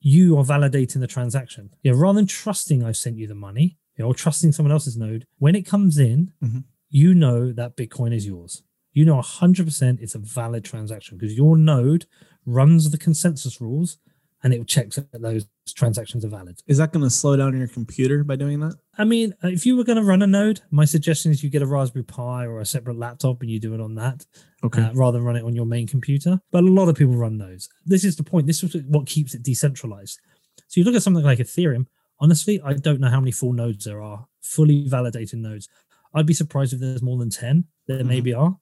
you 0.00 0.38
are 0.38 0.44
validating 0.44 1.00
the 1.00 1.06
transaction. 1.06 1.70
Yeah, 1.82 1.92
rather 1.94 2.16
than 2.16 2.26
trusting 2.26 2.82
I've 2.82 2.96
sent 2.96 3.18
you 3.18 3.26
the 3.26 3.34
money, 3.34 3.76
you 3.96 4.02
know, 4.04 4.08
or 4.08 4.14
trusting 4.14 4.52
someone 4.52 4.72
else's 4.72 4.96
node, 4.96 5.26
when 5.38 5.54
it 5.54 5.66
comes 5.66 5.98
in, 5.98 6.32
Mhm. 6.42 6.64
you 6.88 7.12
know 7.14 7.52
that 7.52 7.76
Bitcoin 7.76 8.14
is 8.14 8.26
yours. 8.26 8.62
You 8.94 9.04
know 9.04 9.18
100% 9.18 10.00
it's 10.00 10.14
a 10.14 10.18
valid 10.18 10.64
transaction 10.64 11.18
because 11.18 11.36
your 11.36 11.56
node 11.56 12.06
runs 12.46 12.90
the 12.90 12.98
consensus 12.98 13.60
rules 13.60 13.98
and 14.42 14.52
it 14.52 14.66
checks 14.66 14.96
that 14.96 15.22
those 15.22 15.46
transactions 15.74 16.24
are 16.24 16.28
valid. 16.28 16.60
Is 16.66 16.78
that 16.78 16.92
going 16.92 17.04
to 17.04 17.10
slow 17.10 17.36
down 17.36 17.56
your 17.56 17.68
computer 17.68 18.24
by 18.24 18.36
doing 18.36 18.60
that? 18.60 18.74
I 18.98 19.04
mean, 19.04 19.34
uh, 19.44 19.48
if 19.48 19.64
you 19.64 19.76
were 19.76 19.84
going 19.84 19.98
to 19.98 20.04
run 20.04 20.22
a 20.22 20.26
node, 20.26 20.60
my 20.70 20.84
suggestion 20.84 21.30
is 21.30 21.44
you 21.44 21.50
get 21.50 21.62
a 21.62 21.66
Raspberry 21.66 22.02
Pi 22.04 22.46
or 22.46 22.60
a 22.60 22.66
separate 22.66 22.98
laptop 22.98 23.40
and 23.42 23.50
you 23.50 23.60
do 23.60 23.74
it 23.74 23.80
on 23.80 23.94
that 23.94 24.26
Okay. 24.64 24.82
uh, 24.82 24.92
rather 24.94 25.18
than 25.18 25.24
run 25.24 25.36
it 25.36 25.44
on 25.44 25.54
your 25.54 25.66
main 25.66 25.86
computer. 25.86 26.40
But 26.50 26.64
a 26.64 26.66
lot 26.66 26.88
of 26.88 26.96
people 26.96 27.14
run 27.14 27.38
nodes. 27.38 27.68
This 27.86 28.04
is 28.04 28.16
the 28.16 28.24
point. 28.24 28.46
This 28.46 28.62
is 28.64 28.76
what 28.88 29.06
keeps 29.06 29.34
it 29.34 29.42
decentralized. 29.42 30.20
So 30.68 30.80
you 30.80 30.84
look 30.84 30.94
at 30.96 31.02
something 31.02 31.24
like 31.24 31.38
Ethereum. 31.38 31.86
Honestly, 32.18 32.60
I 32.64 32.74
don't 32.74 33.00
know 33.00 33.08
how 33.10 33.20
many 33.20 33.32
full 33.32 33.52
nodes 33.52 33.84
there 33.84 34.02
are, 34.02 34.26
fully 34.42 34.88
validated 34.88 35.38
nodes. 35.38 35.68
I'd 36.14 36.26
be 36.26 36.34
surprised 36.34 36.72
if 36.72 36.80
there's 36.80 37.02
more 37.02 37.18
than 37.18 37.30
10. 37.30 37.64
There 37.88 38.04
maybe 38.04 38.32
are, 38.32 38.56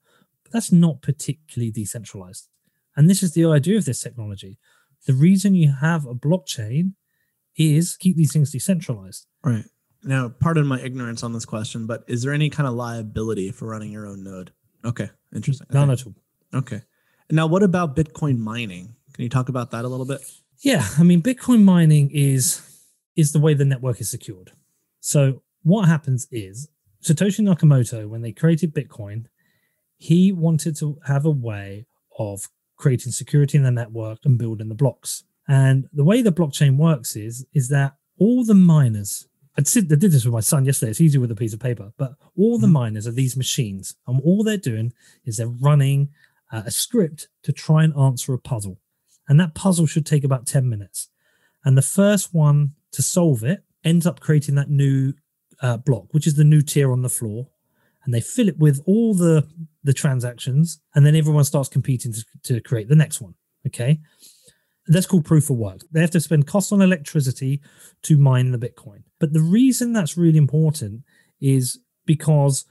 but 0.44 0.52
that's 0.52 0.72
not 0.72 1.02
particularly 1.02 1.70
decentralized. 1.70 2.48
And 2.96 3.08
this 3.08 3.22
is 3.22 3.32
the 3.34 3.44
idea 3.46 3.76
of 3.76 3.84
this 3.84 4.00
technology. 4.00 4.58
The 5.06 5.12
reason 5.14 5.54
you 5.54 5.72
have 5.80 6.06
a 6.06 6.14
blockchain 6.14 6.92
is 7.56 7.96
keep 7.96 8.16
these 8.16 8.32
things 8.32 8.52
decentralized. 8.52 9.26
Right. 9.42 9.64
Now, 10.02 10.28
pardon 10.28 10.66
my 10.66 10.80
ignorance 10.80 11.22
on 11.22 11.32
this 11.32 11.44
question, 11.44 11.86
but 11.86 12.04
is 12.06 12.22
there 12.22 12.32
any 12.32 12.48
kind 12.48 12.66
of 12.66 12.74
liability 12.74 13.50
for 13.50 13.66
running 13.68 13.90
your 13.92 14.06
own 14.06 14.24
node? 14.24 14.52
Okay. 14.84 15.10
Interesting. 15.34 15.66
None 15.72 15.90
Okay. 15.90 16.00
at 16.00 16.06
all. 16.06 16.14
Okay. 16.60 16.82
Now, 17.30 17.46
what 17.46 17.62
about 17.62 17.94
Bitcoin 17.96 18.38
mining? 18.38 18.94
Can 19.12 19.22
you 19.24 19.28
talk 19.28 19.48
about 19.48 19.70
that 19.72 19.84
a 19.84 19.88
little 19.88 20.06
bit? 20.06 20.20
Yeah, 20.62 20.86
I 20.98 21.02
mean, 21.02 21.22
Bitcoin 21.22 21.62
mining 21.64 22.10
is 22.12 22.62
is 23.16 23.32
the 23.32 23.38
way 23.40 23.54
the 23.54 23.64
network 23.64 24.00
is 24.00 24.10
secured. 24.10 24.52
So 25.00 25.42
what 25.62 25.86
happens 25.88 26.26
is 26.30 26.68
Satoshi 27.02 27.40
Nakamoto, 27.40 28.08
when 28.08 28.22
they 28.22 28.32
created 28.32 28.74
Bitcoin, 28.74 29.26
he 29.96 30.32
wanted 30.32 30.76
to 30.76 30.98
have 31.06 31.24
a 31.26 31.30
way 31.30 31.86
of 32.18 32.48
creating 32.80 33.12
security 33.12 33.56
in 33.58 33.64
the 33.64 33.70
network 33.70 34.18
and 34.24 34.38
building 34.38 34.68
the 34.68 34.74
blocks. 34.74 35.24
And 35.46 35.88
the 35.92 36.04
way 36.04 36.22
the 36.22 36.32
blockchain 36.32 36.76
works 36.76 37.16
is 37.16 37.44
is 37.52 37.68
that 37.68 37.94
all 38.18 38.44
the 38.44 38.54
miners. 38.54 39.26
I 39.58 39.62
did, 39.62 39.88
this 39.88 40.24
with 40.24 40.32
my 40.32 40.40
son 40.40 40.64
yesterday. 40.64 40.90
It's 40.90 41.00
easier 41.00 41.20
with 41.20 41.30
a 41.32 41.36
piece 41.42 41.52
of 41.52 41.60
paper, 41.60 41.92
but 41.98 42.14
all 42.36 42.56
the 42.58 42.66
Mhm. 42.68 42.72
miners 42.80 43.06
are 43.06 43.12
these 43.12 43.36
machines, 43.36 43.94
and 44.06 44.20
all 44.22 44.42
they're 44.44 44.56
doing 44.72 44.92
is 45.24 45.36
they're 45.36 45.48
running 45.70 46.08
uh, 46.52 46.62
a 46.66 46.70
script 46.70 47.28
to 47.44 47.52
try 47.52 47.84
and 47.84 47.94
answer 47.96 48.34
a 48.34 48.38
puzzle 48.38 48.80
and 49.28 49.38
that 49.38 49.54
puzzle 49.54 49.86
should 49.86 50.04
take 50.04 50.24
about 50.24 50.46
10 50.48 50.68
minutes 50.68 51.08
and 51.64 51.78
the 51.78 51.82
first 52.00 52.34
one 52.34 52.72
to 52.90 53.02
solve 53.02 53.44
it 53.44 53.62
ends 53.84 54.04
up 54.04 54.18
creating 54.18 54.56
that 54.56 54.68
new 54.68 55.12
uh, 55.62 55.76
block 55.76 56.06
which 56.12 56.26
is 56.26 56.34
the 56.34 56.42
new 56.52 56.60
tier 56.60 56.90
on 56.90 57.02
the 57.02 57.08
floor 57.08 57.46
and 58.04 58.14
they 58.14 58.20
fill 58.20 58.48
it 58.48 58.58
with 58.58 58.80
all 58.86 59.14
the 59.14 59.46
the 59.82 59.92
transactions 59.92 60.80
and 60.94 61.06
then 61.06 61.16
everyone 61.16 61.44
starts 61.44 61.68
competing 61.68 62.12
to, 62.12 62.24
to 62.42 62.60
create 62.60 62.88
the 62.88 62.96
next 62.96 63.20
one 63.20 63.34
okay? 63.66 64.00
That's 64.86 65.06
called 65.06 65.24
proof 65.24 65.50
of 65.50 65.56
work. 65.56 65.82
They 65.92 66.00
have 66.00 66.10
to 66.12 66.20
spend 66.20 66.46
cost 66.46 66.72
on 66.72 66.82
electricity 66.82 67.60
to 68.02 68.16
mine 68.16 68.50
the 68.50 68.58
bitcoin. 68.58 69.02
But 69.18 69.32
the 69.32 69.42
reason 69.42 69.92
that's 69.92 70.16
really 70.16 70.38
important 70.38 71.02
is 71.40 71.78
because 72.06 72.64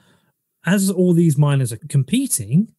as 0.66 0.90
all 0.90 1.14
these 1.14 1.38
miners 1.38 1.72
are 1.72 1.80
competing 1.90 2.74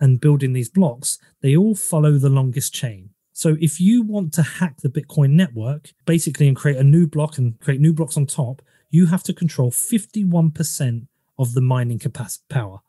and 0.00 0.20
building 0.20 0.52
these 0.52 0.70
blocks, 0.70 1.18
they 1.42 1.56
all 1.56 1.74
follow 1.74 2.12
the 2.12 2.30
longest 2.30 2.72
chain. 2.72 3.10
So 3.32 3.56
if 3.60 3.80
you 3.80 4.02
want 4.02 4.32
to 4.34 4.42
hack 4.42 4.78
the 4.80 4.88
Bitcoin 4.88 5.30
network, 5.30 5.90
basically, 6.06 6.48
and 6.48 6.56
create 6.56 6.78
a 6.78 6.84
new 6.84 7.06
block 7.06 7.38
and 7.38 7.58
create 7.60 7.80
new 7.80 7.92
blocks 7.92 8.16
on 8.16 8.26
top, 8.26 8.62
you 8.90 9.06
have 9.06 9.22
to 9.24 9.34
control 9.34 9.70
51% 9.70 11.06
of 11.38 11.54
the 11.54 11.60
mining 11.60 11.98
capacity 11.98 12.44
power. 12.48 12.80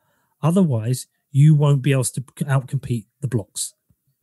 Otherwise, 0.42 1.08
you 1.32 1.54
won't 1.54 1.82
be 1.82 1.92
able 1.92 2.04
to 2.04 2.22
outcompete 2.22 3.06
the 3.22 3.28
blocks. 3.28 3.74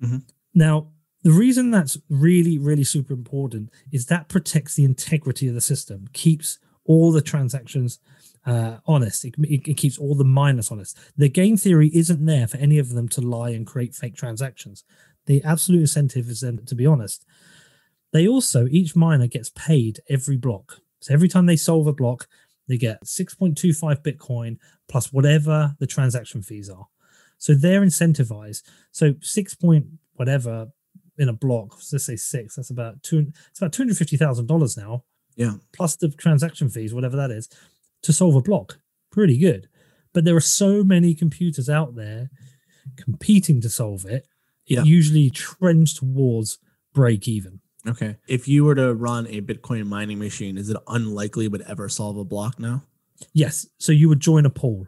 Mhm. 0.02 0.22
Now, 0.54 0.92
the 1.22 1.32
reason 1.32 1.70
that's 1.70 1.98
really, 2.08 2.58
really 2.58 2.84
super 2.84 3.12
important 3.12 3.70
is 3.92 4.06
that 4.06 4.28
protects 4.28 4.74
the 4.74 4.84
integrity 4.84 5.48
of 5.48 5.54
the 5.54 5.60
system, 5.60 6.08
keeps 6.12 6.58
all 6.84 7.12
the 7.12 7.20
transactions 7.20 7.98
uh, 8.46 8.78
honest. 8.86 9.24
It, 9.24 9.34
it, 9.40 9.68
it 9.68 9.76
keeps 9.76 9.98
all 9.98 10.14
the 10.14 10.24
miners 10.24 10.70
honest. 10.70 10.96
The 11.16 11.28
game 11.28 11.56
theory 11.56 11.90
isn't 11.92 12.24
there 12.24 12.46
for 12.46 12.58
any 12.58 12.78
of 12.78 12.90
them 12.90 13.08
to 13.08 13.20
lie 13.20 13.50
and 13.50 13.66
create 13.66 13.92
fake 13.94 14.14
transactions. 14.14 14.84
The 15.26 15.42
absolute 15.42 15.80
incentive 15.80 16.28
is 16.28 16.40
them 16.42 16.64
to 16.66 16.74
be 16.76 16.86
honest. 16.86 17.24
They 18.12 18.28
also, 18.28 18.68
each 18.68 18.94
miner 18.94 19.26
gets 19.26 19.50
paid 19.50 19.98
every 20.08 20.36
block. 20.36 20.80
So 21.00 21.12
every 21.12 21.28
time 21.28 21.46
they 21.46 21.56
solve 21.56 21.88
a 21.88 21.92
block, 21.92 22.28
they 22.68 22.76
get 22.76 23.02
6.25 23.04 24.02
Bitcoin 24.02 24.58
plus 24.88 25.12
whatever 25.12 25.74
the 25.78 25.86
transaction 25.86 26.42
fees 26.42 26.68
are. 26.68 26.86
So 27.38 27.54
they're 27.54 27.82
incentivized. 27.82 28.62
So 28.92 29.14
six 29.20 29.54
point 29.54 29.86
whatever 30.14 30.68
in 31.18 31.28
a 31.28 31.32
block, 31.32 31.78
let's 31.92 32.04
say 32.04 32.16
six, 32.16 32.56
that's 32.56 32.70
about 32.70 33.02
two, 33.02 33.32
it's 33.50 33.60
about 33.60 33.72
$250,000 33.72 34.76
now 34.76 35.04
Yeah. 35.36 35.54
plus 35.72 35.96
the 35.96 36.08
transaction 36.08 36.68
fees, 36.68 36.92
whatever 36.94 37.16
that 37.16 37.30
is, 37.30 37.48
to 38.02 38.12
solve 38.12 38.34
a 38.34 38.40
block. 38.42 38.80
Pretty 39.10 39.38
good. 39.38 39.68
But 40.12 40.24
there 40.24 40.36
are 40.36 40.40
so 40.40 40.82
many 40.84 41.14
computers 41.14 41.68
out 41.70 41.94
there 41.94 42.30
competing 42.96 43.60
to 43.62 43.68
solve 43.70 44.04
it. 44.04 44.26
It 44.66 44.74
Yeah. 44.74 44.82
usually 44.84 45.30
trends 45.30 45.94
towards 45.94 46.58
break 46.92 47.28
even. 47.28 47.60
Okay. 47.88 48.16
If 48.26 48.48
you 48.48 48.64
were 48.64 48.74
to 48.74 48.94
run 48.94 49.26
a 49.28 49.40
Bitcoin 49.40 49.86
mining 49.86 50.18
machine, 50.18 50.58
is 50.58 50.70
it 50.70 50.76
unlikely 50.88 51.46
it 51.46 51.52
would 51.52 51.62
ever 51.62 51.88
solve 51.88 52.16
a 52.16 52.24
block 52.24 52.58
now? 52.58 52.82
Yes. 53.32 53.66
So 53.78 53.92
you 53.92 54.08
would 54.08 54.20
join 54.20 54.44
a 54.46 54.50
pool. 54.50 54.86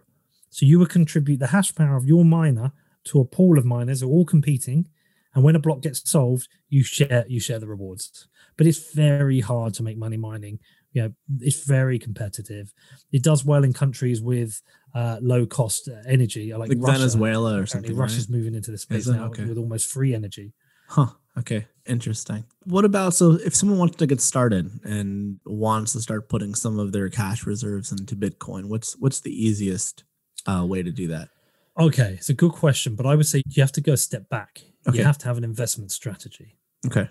So 0.50 0.66
you 0.66 0.78
would 0.78 0.88
contribute 0.90 1.38
the 1.38 1.48
hash 1.48 1.74
power 1.74 1.96
of 1.96 2.06
your 2.06 2.24
miner 2.24 2.72
to 3.04 3.20
a 3.20 3.24
pool 3.24 3.58
of 3.58 3.64
miners 3.64 4.00
who 4.00 4.08
are 4.08 4.12
all 4.12 4.24
competing. 4.24 4.88
And 5.34 5.44
when 5.44 5.54
a 5.56 5.60
block 5.60 5.82
gets 5.82 6.08
solved, 6.10 6.48
you 6.68 6.82
share 6.82 7.24
you 7.28 7.38
share 7.40 7.58
the 7.58 7.68
rewards. 7.68 8.26
But 8.56 8.66
it's 8.66 8.92
very 8.92 9.40
hard 9.40 9.74
to 9.74 9.82
make 9.82 9.96
money 9.96 10.16
mining. 10.16 10.58
You 10.92 11.02
know, 11.02 11.12
it's 11.40 11.64
very 11.64 11.98
competitive. 11.98 12.72
It 13.12 13.22
does 13.22 13.44
well 13.44 13.62
in 13.62 13.72
countries 13.72 14.20
with 14.22 14.60
uh, 14.94 15.18
low 15.20 15.46
cost 15.46 15.88
energy, 16.06 16.52
like, 16.54 16.70
Like, 16.70 16.78
Russia. 16.80 16.98
Venezuela 16.98 17.60
or 17.60 17.66
something. 17.66 17.94
Russia's 17.94 18.28
right? 18.28 18.36
moving 18.38 18.54
into 18.54 18.70
this 18.70 18.82
space 18.82 19.06
now 19.06 19.26
Okay. 19.26 19.44
with 19.44 19.58
almost 19.58 19.86
free 19.88 20.14
energy. 20.14 20.54
Huh. 20.88 21.08
Okay. 21.38 21.66
Interesting. 21.86 22.44
What 22.64 22.84
about 22.84 23.14
so 23.14 23.32
if 23.44 23.54
someone 23.54 23.78
wants 23.78 23.96
to 23.96 24.06
get 24.06 24.20
started 24.20 24.70
and 24.84 25.40
wants 25.46 25.94
to 25.94 26.00
start 26.00 26.28
putting 26.28 26.54
some 26.54 26.78
of 26.78 26.92
their 26.92 27.08
cash 27.08 27.46
reserves 27.46 27.90
into 27.92 28.14
Bitcoin, 28.14 28.66
what's 28.66 28.94
what's 28.98 29.20
the 29.20 29.30
easiest 29.32 30.04
uh, 30.46 30.66
way 30.66 30.82
to 30.82 30.90
do 30.90 31.06
that? 31.08 31.30
Okay, 31.78 32.14
it's 32.18 32.28
a 32.28 32.34
good 32.34 32.52
question, 32.52 32.94
but 32.94 33.06
I 33.06 33.14
would 33.14 33.26
say 33.26 33.42
you 33.46 33.62
have 33.62 33.72
to 33.72 33.80
go 33.80 33.92
a 33.94 33.96
step 33.96 34.28
back. 34.28 34.62
Okay. 34.86 34.98
You 34.98 35.04
have 35.04 35.16
to 35.18 35.26
have 35.26 35.38
an 35.38 35.44
investment 35.44 35.90
strategy. 35.92 36.56
Okay. 36.86 37.08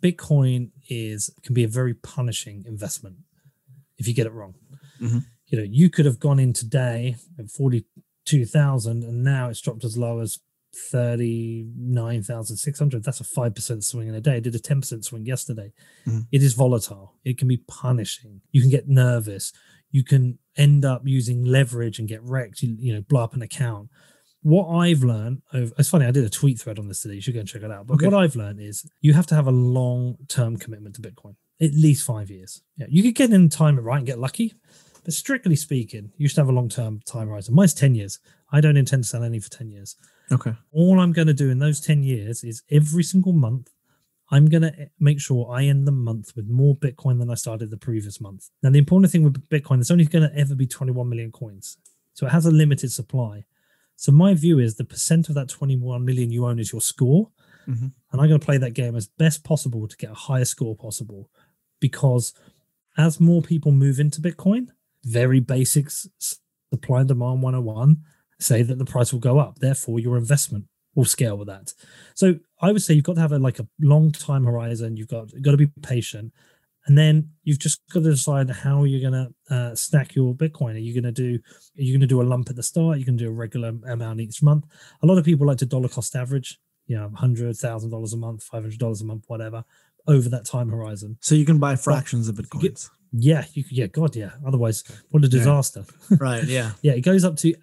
Bitcoin 0.00 0.70
is 0.88 1.30
can 1.42 1.54
be 1.54 1.64
a 1.64 1.68
very 1.68 1.94
punishing 1.94 2.64
investment 2.68 3.16
if 3.98 4.06
you 4.06 4.14
get 4.14 4.26
it 4.26 4.32
wrong. 4.32 4.54
Mhm. 5.00 5.24
You 5.46 5.58
know, 5.58 5.64
you 5.64 5.90
could 5.90 6.06
have 6.06 6.20
gone 6.20 6.38
in 6.38 6.52
today 6.52 7.16
at 7.38 7.50
42,000 7.50 9.02
and 9.02 9.24
now 9.24 9.48
it's 9.48 9.60
dropped 9.60 9.84
as 9.84 9.98
low 9.98 10.20
as 10.20 10.38
39,600. 10.74 13.04
That's 13.04 13.20
a 13.20 13.24
5% 13.24 13.84
swing 13.84 14.08
in 14.08 14.14
a 14.14 14.20
day. 14.20 14.36
I 14.36 14.40
did 14.40 14.54
a 14.54 14.58
10% 14.58 15.04
swing 15.04 15.26
yesterday. 15.26 15.72
Mhm. 16.06 16.26
It 16.32 16.42
is 16.42 16.54
volatile. 16.54 17.14
It 17.24 17.38
can 17.38 17.48
be 17.48 17.58
punishing. 17.68 18.40
You 18.52 18.60
can 18.60 18.70
get 18.70 18.88
nervous. 18.88 19.52
You 19.90 20.04
can 20.04 20.38
end 20.56 20.84
up 20.84 21.02
using 21.06 21.44
leverage 21.44 21.98
and 21.98 22.08
get 22.08 22.22
wrecked, 22.22 22.62
you, 22.62 22.76
you 22.78 22.92
know, 22.94 23.00
blow 23.02 23.22
up 23.24 23.34
an 23.34 23.42
account. 23.42 23.88
What 24.42 24.68
I've 24.68 25.02
learned, 25.04 25.42
over, 25.52 25.70
it's 25.78 25.90
funny, 25.90 26.06
I 26.06 26.10
did 26.12 26.24
a 26.24 26.30
tweet 26.30 26.58
thread 26.60 26.78
on 26.78 26.88
this 26.88 27.02
today. 27.02 27.16
You 27.16 27.20
should 27.20 27.34
go 27.34 27.40
and 27.40 27.48
check 27.48 27.62
it 27.62 27.70
out. 27.70 27.86
But 27.86 27.94
Okay. 27.94 28.06
what 28.06 28.14
I've 28.14 28.36
learned 28.36 28.60
is 28.60 28.86
you 29.02 29.12
have 29.12 29.26
to 29.26 29.34
have 29.34 29.46
a 29.46 29.50
long 29.52 30.16
term 30.28 30.56
commitment 30.56 30.94
to 30.96 31.02
Bitcoin, 31.02 31.34
at 31.60 31.74
least 31.74 32.04
five 32.04 32.30
years. 32.30 32.62
Yeah, 32.76 32.86
you 32.88 33.02
could 33.02 33.14
get 33.14 33.30
in 33.32 33.48
time 33.50 33.76
it 33.78 33.82
right 33.82 33.98
and 33.98 34.06
get 34.06 34.18
lucky, 34.18 34.54
but 35.04 35.12
strictly 35.12 35.56
speaking, 35.56 36.12
you 36.16 36.26
should 36.28 36.38
have 36.38 36.48
a 36.48 36.52
long 36.52 36.68
term 36.70 37.00
time 37.04 37.28
horizon. 37.28 37.54
Mine's 37.54 37.74
10 37.74 37.94
years. 37.94 38.18
I 38.50 38.60
don't 38.62 38.78
intend 38.78 39.02
to 39.04 39.08
sell 39.08 39.22
any 39.24 39.40
for 39.40 39.50
10 39.50 39.70
years. 39.70 39.94
Okay. 40.32 40.54
All 40.72 41.00
I'm 41.00 41.12
going 41.12 41.26
to 41.26 41.34
do 41.34 41.50
in 41.50 41.58
those 41.58 41.80
10 41.80 42.02
years 42.02 42.44
is 42.44 42.62
every 42.70 43.02
single 43.02 43.32
month, 43.32 43.70
I'm 44.30 44.46
going 44.46 44.62
to 44.62 44.90
make 45.00 45.20
sure 45.20 45.50
I 45.50 45.64
end 45.64 45.88
the 45.88 45.92
month 45.92 46.36
with 46.36 46.46
more 46.46 46.76
Bitcoin 46.76 47.18
than 47.18 47.30
I 47.30 47.34
started 47.34 47.70
the 47.70 47.76
previous 47.76 48.20
month. 48.20 48.48
Now, 48.62 48.70
the 48.70 48.78
important 48.78 49.10
thing 49.10 49.24
with 49.24 49.48
Bitcoin, 49.48 49.78
there's 49.78 49.90
only 49.90 50.04
going 50.04 50.28
to 50.28 50.36
ever 50.36 50.54
be 50.54 50.66
21 50.66 51.08
million 51.08 51.32
coins. 51.32 51.78
So 52.14 52.26
it 52.26 52.30
has 52.30 52.46
a 52.46 52.50
limited 52.50 52.92
supply. 52.92 53.44
So 53.96 54.12
my 54.12 54.34
view 54.34 54.58
is 54.60 54.76
the 54.76 54.84
percent 54.84 55.28
of 55.28 55.34
that 55.34 55.48
21 55.48 56.04
million 56.04 56.30
you 56.30 56.46
own 56.46 56.58
is 56.58 56.72
your 56.72 56.80
score. 56.80 57.30
Mhm. 57.66 57.92
And 58.12 58.20
I'm 58.20 58.28
going 58.28 58.40
to 58.40 58.44
play 58.44 58.58
that 58.58 58.74
game 58.74 58.94
as 58.96 59.08
best 59.08 59.42
possible 59.44 59.86
to 59.88 59.96
get 59.96 60.10
a 60.10 60.14
higher 60.14 60.44
score 60.44 60.76
possible. 60.76 61.28
Because 61.80 62.32
as 62.96 63.20
more 63.20 63.42
people 63.42 63.72
move 63.72 63.98
into 63.98 64.20
Bitcoin, 64.20 64.68
very 65.04 65.40
basics 65.40 66.08
supply 66.72 67.00
and 67.00 67.08
demand 67.08 67.42
101 67.42 68.02
say 68.40 68.62
that 68.62 68.78
the 68.78 68.84
price 68.84 69.12
will 69.12 69.20
go 69.20 69.38
up. 69.38 69.58
Therefore, 69.58 69.98
your 70.00 70.16
investment 70.16 70.64
will 70.94 71.04
scale 71.04 71.36
with 71.36 71.48
that. 71.48 71.72
So 72.14 72.34
I 72.60 72.72
would 72.72 72.82
say 72.82 72.94
you've 72.94 73.04
got 73.04 73.14
to 73.14 73.20
have 73.20 73.32
a 73.32 73.38
like 73.38 73.58
a 73.58 73.66
long 73.80 74.10
time 74.12 74.44
horizon. 74.44 74.96
You've 74.96 75.08
got 75.08 75.32
you've 75.32 75.42
got 75.42 75.52
to 75.52 75.56
be 75.56 75.68
patient, 75.82 76.32
and 76.86 76.98
then 76.98 77.30
you've 77.44 77.58
just 77.58 77.80
got 77.92 78.02
to 78.02 78.10
decide 78.10 78.50
how 78.50 78.84
you're 78.84 79.10
going 79.10 79.26
to 79.48 79.54
uh, 79.54 79.74
stack 79.74 80.14
your 80.14 80.34
Bitcoin. 80.34 80.74
Are 80.74 80.78
you 80.78 80.92
going 80.94 81.12
to 81.12 81.12
do 81.12 81.38
are 81.78 81.82
you 81.82 81.92
going 81.92 82.00
to 82.00 82.06
do 82.06 82.20
a 82.20 82.24
lump 82.24 82.50
at 82.50 82.56
the 82.56 82.62
start? 82.62 82.98
You 82.98 83.04
can 83.04 83.16
do 83.16 83.28
a 83.28 83.32
regular 83.32 83.72
amount 83.86 84.20
each 84.20 84.42
month. 84.42 84.64
A 85.02 85.06
lot 85.06 85.18
of 85.18 85.24
people 85.24 85.46
like 85.46 85.58
to 85.58 85.66
dollar 85.66 85.88
cost 85.88 86.16
average. 86.16 86.58
You 86.86 86.96
know, 86.96 87.10
hundred 87.14 87.56
thousand 87.56 87.90
dollars 87.90 88.12
a 88.12 88.16
month, 88.16 88.42
five 88.42 88.62
hundred 88.62 88.80
dollars 88.80 89.00
a 89.00 89.04
month, 89.04 89.24
whatever, 89.28 89.64
over 90.08 90.28
that 90.30 90.44
time 90.44 90.70
horizon. 90.70 91.18
So 91.20 91.36
you 91.36 91.44
can 91.44 91.58
buy 91.58 91.76
fractions 91.76 92.28
of 92.28 92.36
get- 92.36 92.48
bitcoins. 92.50 92.90
Yeah, 93.12 93.44
you 93.54 93.64
could. 93.64 93.76
Yeah, 93.76 93.86
God, 93.86 94.14
yeah. 94.14 94.30
Otherwise, 94.46 94.84
what 95.10 95.24
a 95.24 95.28
disaster. 95.28 95.84
right. 96.18 96.44
Yeah. 96.44 96.72
Yeah, 96.82 96.92
it 96.92 97.00
goes 97.00 97.24
up 97.24 97.36
to 97.38 97.54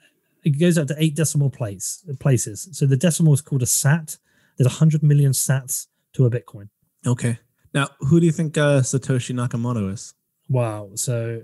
it 0.44 0.60
goes 0.60 0.78
up 0.78 0.88
to 0.88 0.96
eight 0.98 1.16
decimal 1.16 1.50
place 1.50 2.06
places. 2.20 2.70
So 2.72 2.86
the 2.86 2.98
decimal 2.98 3.34
is 3.34 3.42
called 3.42 3.64
a 3.64 3.68
sat. 3.68 4.18
There's 4.58 4.68
100 4.68 5.04
million 5.04 5.32
sats 5.32 5.88
to 6.14 6.26
a 6.26 6.30
Bitcoin. 6.30 6.70
Okay. 7.06 7.38
Now, 7.74 7.90
who 8.00 8.20
do 8.20 8.26
you 8.26 8.32
think 8.32 8.58
uh, 8.58 8.82
Satoshi 8.82 9.36
Nakamoto 9.36 9.92
is? 9.92 10.14
Wow. 10.50 10.92
So 10.96 11.44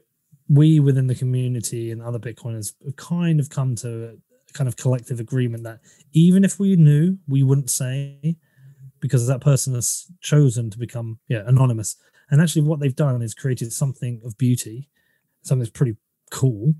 we 0.49 0.79
within 0.79 1.07
the 1.07 1.15
community 1.15 1.91
and 1.91 2.01
other 2.01 2.19
Bitcoiners 2.19 2.73
have 2.83 2.95
kind 2.95 3.39
of 3.39 3.49
come 3.49 3.75
to 3.77 4.17
a 4.49 4.53
kind 4.53 4.67
of 4.67 4.77
collective 4.77 5.19
agreement 5.19 5.63
that 5.63 5.79
even 6.13 6.43
if 6.43 6.59
we 6.59 6.75
knew, 6.75 7.17
we 7.27 7.43
wouldn't 7.43 7.69
say 7.69 8.37
because 8.99 9.27
that 9.27 9.41
person 9.41 9.73
has 9.73 10.05
chosen 10.21 10.69
to 10.69 10.77
become 10.77 11.19
yeah 11.27 11.43
anonymous. 11.45 11.97
And 12.29 12.41
actually, 12.41 12.63
what 12.63 12.79
they've 12.79 12.95
done 12.95 13.21
is 13.21 13.33
created 13.33 13.71
something 13.73 14.21
of 14.25 14.37
beauty, 14.37 14.89
something 15.43 15.59
that's 15.59 15.71
pretty 15.71 15.97
cool. 16.31 16.73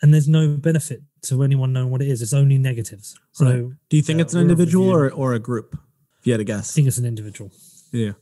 And 0.00 0.14
there's 0.14 0.28
no 0.28 0.56
benefit 0.56 1.02
to 1.22 1.42
anyone 1.42 1.72
knowing 1.72 1.90
what 1.90 2.02
it 2.02 2.08
is. 2.08 2.22
It's 2.22 2.32
only 2.32 2.58
negatives. 2.58 3.18
So 3.32 3.44
Right. 3.44 3.72
Do 3.88 3.96
you 3.96 4.02
think 4.02 4.18
Yeah, 4.18 4.22
it's 4.22 4.34
an 4.34 4.38
we're 4.38 4.42
of 4.52 4.56
the 4.58 4.62
individual 4.62 4.88
or, 4.90 5.10
or 5.10 5.34
a 5.34 5.38
group? 5.40 5.76
If 6.20 6.26
you 6.26 6.32
had 6.32 6.38
to 6.38 6.44
guess, 6.44 6.72
I 6.72 6.74
think 6.74 6.88
it's 6.88 6.98
an 6.98 7.04
individual. 7.04 7.50
Yeah. 7.92 8.12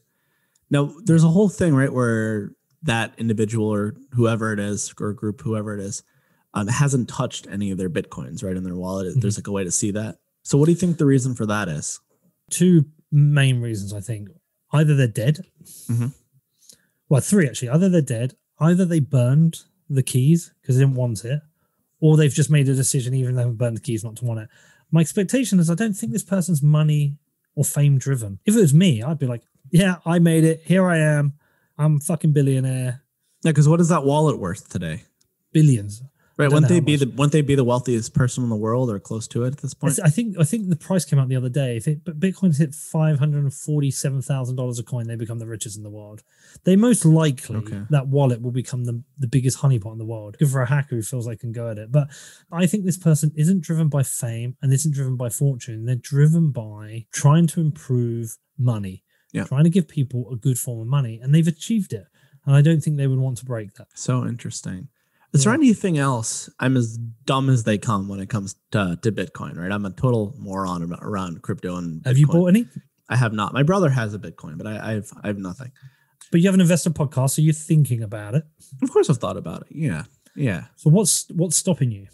Now, 0.71 0.93
there's 1.05 1.25
a 1.25 1.29
whole 1.29 1.49
thing, 1.49 1.75
right, 1.75 1.93
where 1.93 2.53
that 2.83 3.15
individual 3.19 3.69
or 3.69 3.95
whoever 4.13 4.53
it 4.53 4.59
is, 4.61 4.93
or 5.01 5.13
group, 5.13 5.41
whoever 5.43 5.75
it 5.75 5.81
is, 5.81 6.03
um, 6.55 6.67
hasn't 6.69 7.09
touched 7.09 7.47
any 7.51 7.71
of 7.71 7.79
their 7.79 7.91
bitcoins, 7.91 8.43
right, 8.43 8.57
in 8.57 8.65
their 8.65 8.75
wallet. 8.75 9.09
Mm-hmm. 9.09 9.21
There's 9.21 9.39
like 9.39 9.47
a 9.47 9.53
way 9.53 9.65
to 9.65 9.71
see 9.71 9.91
that. 9.93 10.19
So, 10.43 10.57
what 10.59 10.67
do 10.67 10.73
you 10.73 10.77
think 10.79 10.99
the 10.99 11.07
reason 11.07 11.35
for 11.35 11.47
that 11.47 11.69
is? 11.69 12.01
two 12.51 12.85
main 13.11 13.61
reasons 13.61 13.93
I 13.93 14.01
think. 14.01 14.29
Either 14.73 14.95
they're 14.95 15.07
dead. 15.09 15.45
Mhm. 15.89 16.15
Well, 17.09 17.21
three 17.21 17.47
actually. 17.49 17.71
Either 17.71 17.89
they're 17.89 18.01
dead, 18.03 18.35
either 18.61 18.85
they 18.85 19.01
burned 19.01 19.65
the 19.89 20.03
keys 20.03 20.53
because 20.61 20.77
they 20.77 20.83
didn't 20.85 20.97
want 20.97 21.25
it, 21.25 21.41
or 22.07 22.17
they've 22.17 22.33
just 22.33 22.51
made 22.51 22.69
a 22.69 22.75
decision, 22.75 23.15
even 23.15 23.33
though 23.33 23.39
they 23.39 23.43
haven't 23.43 23.57
burned 23.57 23.77
the 23.77 23.81
keys, 23.81 24.05
not 24.05 24.15
to 24.15 24.25
want 24.25 24.39
it. 24.39 24.49
My 24.93 25.01
expectation 25.01 25.59
is 25.59 25.69
I 25.69 25.75
don't 25.75 25.93
think 25.93 26.13
this 26.13 26.23
person's 26.23 26.63
money 26.63 27.17
or 27.57 27.65
fame 27.65 27.99
driven. 27.99 28.39
If 28.47 28.55
it 28.55 28.61
was 28.61 28.73
me, 28.73 29.03
I'd 29.03 29.19
be 29.19 29.27
like, 29.27 29.43
yeah, 29.73 29.97
I 30.07 30.21
made 30.21 30.45
it. 30.45 30.63
Here 30.65 30.87
I 30.87 30.99
am. 30.99 31.33
I'm 31.77 31.99
fucking 31.99 32.33
billionaire. 32.33 33.03
Yeah, 33.43 33.51
because 33.51 33.69
what 33.69 33.81
is 33.81 33.89
that 33.89 34.05
wallet 34.05 34.39
worth 34.39 34.69
today? 34.69 35.03
Billions. 35.53 36.01
Right? 36.39 36.53
Wouldn't 36.53 36.69
they 36.69 36.81
be 36.81 36.93
much. 36.93 37.01
the 37.01 37.07
wouldn't 37.07 37.33
they 37.33 37.41
be 37.41 37.55
the 37.55 37.65
wealthiest 37.65 38.13
person 38.13 38.45
in 38.45 38.51
the 38.51 38.57
world 38.57 38.91
or 38.91 38.99
close 39.01 39.27
to 39.29 39.45
it 39.45 39.55
at 39.55 39.57
this 39.59 39.73
point? 39.73 39.95
th- 39.97 40.07
I 40.07 40.11
think 40.11 40.37
I 40.39 40.45
think 40.45 40.69
the 40.69 40.77
price 40.77 41.07
came 41.07 41.19
out 41.19 41.29
the 41.29 41.37
other 41.37 41.49
day. 41.49 41.79
If 41.79 41.89
it, 41.89 42.05
but 42.05 42.21
Bitcoin's 42.21 42.59
hit 42.59 42.75
five 42.75 43.19
hundred 43.19 43.45
and 43.45 43.55
forty-seven 43.55 44.21
thousand 44.21 44.57
dollars 44.57 44.79
a 44.79 44.83
coin, 44.83 45.07
they 45.07 45.17
become 45.17 45.39
the 45.39 45.47
richest 45.47 45.79
in 45.79 45.83
the 45.83 45.89
world. 45.91 46.23
They 46.65 46.77
most 46.77 47.07
likely 47.07 47.57
Okay. 47.57 47.83
that 47.89 48.09
wallet 48.09 48.43
will 48.43 48.51
become 48.51 48.85
the, 48.85 49.03
the 49.19 49.27
biggest 49.27 49.61
honeypot 49.61 49.93
in 49.93 49.99
the 49.99 50.05
world. 50.05 50.37
Good 50.39 50.51
for 50.51 50.61
a 50.61 50.69
hacker 50.69 50.97
who 50.97 51.03
feels 51.03 51.27
like 51.27 51.39
they 51.39 51.41
can 51.41 51.53
go 51.53 51.71
at 51.71 51.79
it. 51.79 51.91
But 51.91 52.09
I 52.53 52.67
think 52.67 52.85
this 52.85 52.99
person 52.99 53.33
isn't 53.35 53.63
driven 53.63 53.89
by 53.89 54.03
fame 54.03 54.57
and 54.61 54.75
isn't 54.75 54.93
driven 54.95 55.17
by 55.17 55.31
fortune. 55.31 55.87
They're 55.87 55.97
driven 55.97 56.51
by 56.51 57.07
trying 57.15 57.47
to 57.49 57.61
improve 57.63 58.37
money, 58.59 59.05
Yeah. 59.33 59.45
trying 59.45 59.65
to 59.65 59.71
give 59.71 59.89
people 59.89 60.29
a 60.31 60.37
good 60.37 60.59
form 60.59 60.81
of 60.81 60.87
money, 60.87 61.19
and 61.23 61.35
they've 61.35 61.49
achieved 61.49 61.95
it. 61.95 62.05
And 62.45 62.55
I 62.55 62.61
don't 62.61 62.81
think 62.83 62.99
they 62.99 63.07
would 63.07 63.19
want 63.19 63.39
to 63.39 63.45
break 63.47 63.73
that. 63.77 63.89
So 63.95 64.27
interesting. 64.27 64.89
Is 65.33 65.45
there 65.45 65.53
anything 65.53 65.99
else? 65.99 66.49
I'm 66.59 66.77
as 66.77 66.97
dumb 67.25 67.51
as 67.51 67.65
they 67.65 67.79
come 67.79 68.09
when 68.09 68.21
it 68.21 68.29
comes 68.29 68.55
to, 68.73 68.99
to 69.03 69.13
Bitcoin, 69.13 69.57
right? 69.59 69.71
I'm 69.71 69.85
a 69.85 69.91
total 69.91 70.35
moron 70.39 70.83
about, 70.83 71.01
around 71.03 71.43
crypto 71.43 71.77
and 71.77 72.05
Have 72.07 72.17
you 72.17 72.27
bought 72.27 72.47
any? 72.47 72.67
I 73.09 73.17
have 73.17 73.33
not. 73.33 73.53
My 73.53 73.63
brother 73.63 73.91
has 73.91 74.15
a 74.15 74.19
Bitcoin, 74.19 74.59
but 74.59 74.67
I, 74.67 74.95
I've 74.95 75.13
I 75.23 75.29
have 75.29 75.39
nothing. 75.39 75.73
But 76.31 76.41
you 76.41 76.49
have 76.49 76.55
an 76.55 76.61
investor 76.61 76.91
podcast, 76.91 77.31
so 77.31 77.43
you're 77.43 77.55
thinking 77.55 78.03
about 78.03 78.35
it. 78.35 78.45
Of 78.83 78.91
course, 78.91 79.09
I've 79.09 79.19
thought 79.19 79.37
about 79.37 79.63
it. 79.63 79.69
Yeah, 79.71 80.05
yeah. 80.35 80.65
So 80.77 80.91
what's 80.91 81.29
what's 81.31 81.57
stopping 81.57 81.91
you? 81.91 82.09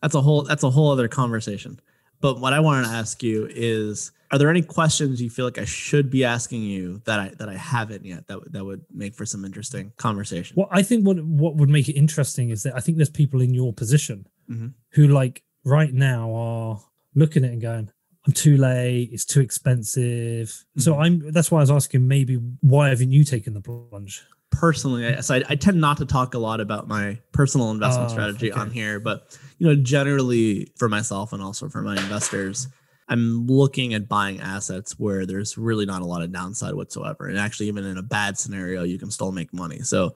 That's 0.00 0.14
a 0.14 0.20
whole 0.20 0.42
that's 0.42 0.62
a 0.62 0.70
whole 0.70 0.90
other 0.90 1.08
conversation. 1.08 1.80
But 2.20 2.40
what 2.40 2.52
I 2.52 2.60
wanted 2.60 2.84
to 2.84 2.94
ask 2.94 3.22
you 3.22 3.46
is: 3.50 4.12
Are 4.32 4.38
there 4.38 4.48
any 4.48 4.62
questions 4.62 5.20
you 5.20 5.28
feel 5.28 5.44
like 5.44 5.58
I 5.58 5.66
should 5.66 6.10
be 6.10 6.24
asking 6.24 6.62
you 6.62 7.02
that 7.04 7.20
I 7.20 7.28
that 7.38 7.48
I 7.50 7.56
haven't 7.56 8.04
yet 8.06 8.26
that 8.28 8.40
would- 8.40 8.52
that 8.54 8.64
would 8.64 8.80
make 8.90 9.14
for 9.14 9.26
some 9.26 9.44
interesting 9.44 9.92
conversation? 9.98 10.54
Well, 10.56 10.68
I 10.70 10.82
think 10.82 11.06
what 11.06 11.22
what 11.22 11.56
would 11.56 11.68
make 11.68 11.88
it 11.88 11.92
interesting 11.92 12.48
is 12.50 12.62
that 12.62 12.74
I 12.74 12.80
think 12.80 12.96
there's 12.96 13.10
people 13.10 13.42
in 13.42 13.52
your 13.52 13.72
position 13.74 14.26
Mhm. 14.50 14.72
who, 14.92 15.06
like, 15.08 15.42
right 15.64 15.92
now 15.92 16.32
are 16.34 16.80
looking 17.14 17.44
at 17.44 17.50
it 17.50 17.52
and 17.52 17.62
going, 17.62 17.90
"I'm 18.26 18.32
too 18.32 18.56
late. 18.56 19.10
It's 19.12 19.26
too 19.26 19.40
expensive." 19.40 20.64
So 20.78 20.98
I'm. 20.98 21.30
That's 21.32 21.50
why 21.50 21.58
I 21.58 21.62
was 21.62 21.70
asking. 21.70 22.08
Maybe 22.08 22.36
why 22.60 22.88
haven't 22.88 23.12
you 23.12 23.24
taken 23.24 23.52
the 23.54 23.60
plunge? 23.60 24.22
personally, 24.54 25.06
I, 25.06 25.20
so 25.20 25.36
I, 25.36 25.42
I 25.48 25.54
tend 25.54 25.80
not 25.80 25.96
to 25.96 26.04
talk 26.04 26.34
a 26.34 26.38
lot 26.38 26.60
about 26.60 26.86
my 26.86 27.18
personal 27.32 27.70
investment 27.70 28.10
Oh, 28.10 28.12
strategy 28.12 28.52
on 28.52 28.70
here, 28.70 29.00
but 29.00 29.38
you 29.58 29.66
know, 29.66 29.74
generally 29.74 30.70
for 30.76 30.90
myself 30.90 31.32
and 31.32 31.42
also 31.42 31.70
for 31.70 31.80
my 31.80 31.96
investors, 31.96 32.68
I'm 33.08 33.46
looking 33.46 33.94
at 33.94 34.08
buying 34.08 34.40
assets 34.40 34.98
where 34.98 35.26
there's 35.26 35.58
really 35.58 35.84
not 35.86 36.02
a 36.02 36.06
lot 36.06 36.22
of 36.22 36.32
downside 36.32 36.74
whatsoever, 36.74 37.26
and 37.26 37.38
actually, 37.38 37.68
even 37.68 37.84
in 37.84 37.98
a 37.98 38.02
bad 38.02 38.38
scenario, 38.38 38.82
you 38.84 38.98
can 38.98 39.10
still 39.10 39.32
make 39.32 39.52
money. 39.52 39.80
So, 39.80 40.14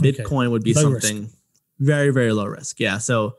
Okay. 0.00 0.12
Bitcoin 0.12 0.50
would 0.50 0.62
be 0.62 0.74
Low 0.74 0.90
risk. 0.90 1.06
something 1.06 1.30
very, 1.78 2.10
very 2.10 2.32
low 2.32 2.44
risk. 2.46 2.78
Yeah. 2.80 2.98
So, 2.98 3.36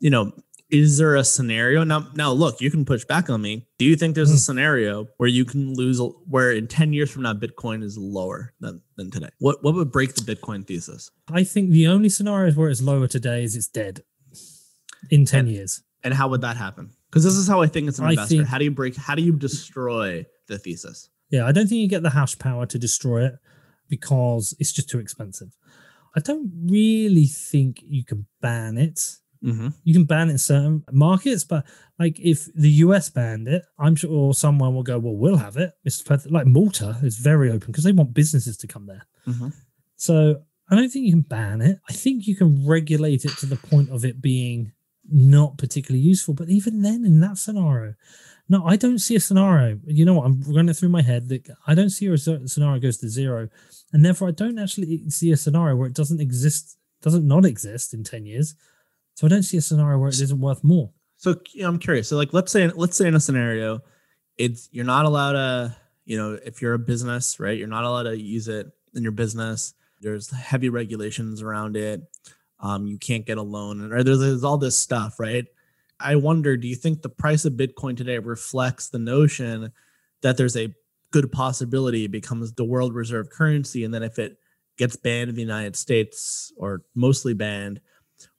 you 0.00 0.10
know, 0.10 0.32
is 0.68 0.98
there 0.98 1.14
a 1.16 1.24
scenario 1.24 1.84
now? 1.84 2.08
Now, 2.14 2.32
look, 2.32 2.60
you 2.60 2.70
can 2.70 2.84
push 2.84 3.04
back 3.06 3.30
on 3.30 3.40
me. 3.40 3.66
Do 3.78 3.84
you 3.86 3.96
think 3.96 4.14
there's 4.14 4.30
a 4.30 4.32
Hmm. 4.34 4.38
scenario 4.38 5.06
where 5.18 5.28
you 5.28 5.44
can 5.46 5.72
lose, 5.74 6.00
where 6.26 6.50
in 6.52 6.66
ten 6.66 6.92
years 6.92 7.10
from 7.10 7.22
now, 7.22 7.32
Bitcoin 7.32 7.82
is 7.82 7.96
lower 7.96 8.52
than 8.60 8.82
than 8.96 9.10
today? 9.10 9.28
What 9.38 9.62
what 9.62 9.74
would 9.74 9.92
break 9.92 10.14
the 10.14 10.20
Bitcoin 10.34 10.66
thesis? 10.66 11.10
I 11.28 11.44
think 11.44 11.70
the 11.70 11.86
only 11.86 12.08
scenario 12.10 12.52
where 12.52 12.68
it's 12.68 12.82
lower 12.82 13.06
today 13.06 13.44
is 13.44 13.54
it's 13.56 13.68
dead 13.68 14.02
in 15.10 15.24
ten 15.24 15.40
And- 15.46 15.50
years. 15.50 15.82
And 16.02 16.12
how 16.12 16.28
would 16.28 16.42
that 16.42 16.56
happen? 16.58 16.90
Because 17.14 17.24
this 17.24 17.36
is 17.36 17.46
how 17.46 17.62
I 17.62 17.68
think 17.68 17.88
it's 17.88 18.00
an 18.00 18.06
I 18.06 18.10
investor. 18.10 18.36
think- 18.36 18.48
how 18.48 18.58
do 18.58 18.64
you 18.64 18.72
break? 18.72 18.96
How 18.96 19.14
do 19.14 19.22
you 19.22 19.32
destroy 19.32 20.26
the 20.48 20.58
thesis? 20.58 21.10
Yeah, 21.30 21.46
I 21.46 21.52
don't 21.52 21.68
think 21.68 21.80
you 21.80 21.88
get 21.88 22.02
the 22.02 22.10
hash 22.10 22.36
power 22.38 22.66
to 22.66 22.78
destroy 22.78 23.24
it 23.26 23.34
because 23.88 24.54
it's 24.58 24.72
just 24.72 24.90
too 24.90 24.98
expensive. 24.98 25.56
I 26.16 26.20
don't 26.20 26.50
really 26.66 27.26
think 27.26 27.82
you 27.86 28.04
can 28.04 28.26
ban 28.40 28.78
it 28.78 29.18
Mm-hmm. 29.44 29.68
You 29.84 29.92
can 29.92 30.04
ban 30.04 30.28
it 30.28 30.32
in 30.32 30.38
certain 30.38 30.84
markets, 30.90 31.44
but 31.44 31.66
like 31.98 32.18
if 32.18 32.46
the 32.54 32.70
US 32.70 33.10
banned 33.10 33.46
it, 33.46 33.62
I'm 33.78 33.94
sure 33.94 34.32
someone 34.32 34.74
will 34.74 34.82
go, 34.82 34.98
well, 34.98 35.14
we'll 35.14 35.36
have 35.36 35.58
it. 35.58 35.72
It's 35.84 36.02
like 36.30 36.46
Malta 36.46 36.96
is 37.02 37.18
very 37.18 37.50
open 37.50 37.66
because 37.66 37.84
they 37.84 37.92
want 37.92 38.14
businesses 38.14 38.56
to 38.58 38.66
come 38.66 38.86
there. 38.86 39.02
Mm-hmm. 39.26 39.48
So 39.96 40.42
I 40.70 40.74
don't 40.76 40.88
think 40.88 41.04
you 41.04 41.12
can 41.12 41.20
ban 41.22 41.60
it. 41.60 41.78
I 41.88 41.92
think 41.92 42.26
you 42.26 42.34
can 42.36 42.66
regulate 42.66 43.24
it 43.26 43.32
to 43.38 43.46
the 43.46 43.56
point 43.56 43.90
of 43.90 44.04
it 44.04 44.22
being 44.22 44.72
not 45.10 45.58
particularly 45.58 46.02
useful. 46.02 46.34
But 46.34 46.48
even 46.48 46.82
then, 46.82 47.04
in 47.04 47.20
that 47.20 47.38
scenario, 47.38 47.94
no, 48.48 48.66
I 48.66 48.76
don't 48.76 48.98
see 48.98 49.16
a 49.16 49.20
scenario. 49.20 49.78
You 49.86 50.04
know 50.04 50.14
what? 50.14 50.26
I'm 50.26 50.42
running 50.42 50.74
through 50.74 50.90
my 50.90 51.02
head 51.02 51.28
that 51.28 51.48
I 51.66 51.74
don't 51.74 51.90
see 51.90 52.06
a 52.06 52.18
scenario 52.18 52.80
goes 52.80 52.98
to 52.98 53.08
zero, 53.08 53.48
and 53.92 54.04
therefore 54.04 54.28
I 54.28 54.32
don't 54.32 54.58
actually 54.58 55.08
see 55.10 55.32
a 55.32 55.36
scenario 55.36 55.76
where 55.76 55.88
it 55.88 55.94
doesn't 55.94 56.20
exist, 56.20 56.76
doesn't 57.02 57.26
not 57.26 57.44
exist 57.44 57.94
in 57.94 58.04
ten 58.04 58.26
years. 58.26 58.54
So 59.14 59.26
I 59.26 59.30
don't 59.30 59.44
see 59.44 59.56
a 59.56 59.62
scenario 59.62 59.98
where 59.98 60.08
it 60.08 60.20
isn't 60.20 60.40
worth 60.40 60.64
more. 60.64 60.90
So 61.16 61.36
I'm 61.62 61.78
curious. 61.78 62.08
So 62.08 62.16
like, 62.16 62.32
let's 62.32 62.52
say 62.52 62.68
let's 62.68 62.96
say 62.96 63.08
in 63.08 63.14
a 63.14 63.20
scenario, 63.20 63.80
it's 64.36 64.68
you're 64.72 64.84
not 64.84 65.06
allowed 65.06 65.32
to, 65.32 65.76
you 66.04 66.18
know, 66.18 66.38
if 66.44 66.60
you're 66.60 66.74
a 66.74 66.78
business, 66.78 67.40
right? 67.40 67.56
You're 67.56 67.68
not 67.68 67.84
allowed 67.84 68.02
to 68.04 68.20
use 68.20 68.48
it 68.48 68.66
in 68.94 69.02
your 69.02 69.12
business. 69.12 69.72
There's 70.00 70.30
heavy 70.30 70.68
regulations 70.68 71.40
around 71.40 71.76
it. 71.76 72.02
Um, 72.64 72.86
you 72.86 72.98
can't 72.98 73.26
get 73.26 73.36
a 73.36 73.42
loan, 73.42 73.92
or 73.92 74.02
there's, 74.02 74.20
there's 74.20 74.42
all 74.42 74.56
this 74.56 74.78
stuff, 74.78 75.20
right? 75.20 75.44
I 76.00 76.16
wonder, 76.16 76.56
do 76.56 76.66
you 76.66 76.74
think 76.74 77.02
the 77.02 77.10
price 77.10 77.44
of 77.44 77.52
Bitcoin 77.52 77.94
today 77.94 78.18
reflects 78.18 78.88
the 78.88 78.98
notion 78.98 79.70
that 80.22 80.38
there's 80.38 80.56
a 80.56 80.74
good 81.10 81.30
possibility 81.30 82.04
it 82.04 82.10
becomes 82.10 82.52
the 82.52 82.64
world 82.64 82.94
reserve 82.94 83.28
currency? 83.28 83.84
And 83.84 83.92
then 83.92 84.02
if 84.02 84.18
it 84.18 84.38
gets 84.78 84.96
banned 84.96 85.28
in 85.28 85.36
the 85.36 85.42
United 85.42 85.76
States 85.76 86.52
or 86.56 86.82
mostly 86.94 87.34
banned, 87.34 87.80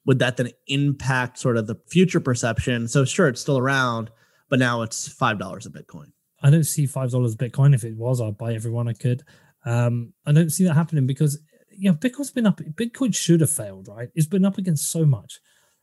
would 0.06 0.20
that 0.20 0.38
then 0.38 0.50
impact 0.68 1.38
sort 1.38 1.58
of 1.58 1.68
the 1.68 1.78
future 1.88 2.20
perception? 2.20 2.88
So 2.88 3.06
sure, 3.06 3.28
it's 3.28 3.42
still 3.42 3.60
around, 3.60 4.10
but 4.50 4.60
now 4.60 4.82
it's 4.82 5.08
five 5.08 5.38
dollars 5.38 5.68
a 5.68 5.70
Bitcoin. 5.70 6.12
I 6.42 6.50
don't 6.50 6.64
see 6.64 6.88
five 6.88 7.12
dollars 7.12 7.36
Bitcoin. 7.36 7.76
If 7.76 7.84
it 7.84 7.96
was, 7.96 8.22
I'd 8.22 8.38
buy 8.38 8.54
everyone 8.54 8.88
I 8.88 8.94
could. 8.94 9.24
Um, 9.66 10.14
I 10.26 10.32
don't 10.32 10.52
see 10.52 10.64
that 10.66 10.74
happening 10.74 11.08
because 11.08 11.40
you 11.78 11.92
know 11.92 11.98
Bitcoin's 11.98 12.32
been 12.32 12.48
up. 12.48 12.60
Bitcoin 12.60 13.16
should 13.16 13.42
have 13.42 13.50
failed, 13.52 13.88
right? 13.88 14.10
It's 14.16 14.28
been 14.28 14.46
up 14.46 14.58
against 14.58 14.90
so 14.90 15.06
much 15.06 15.40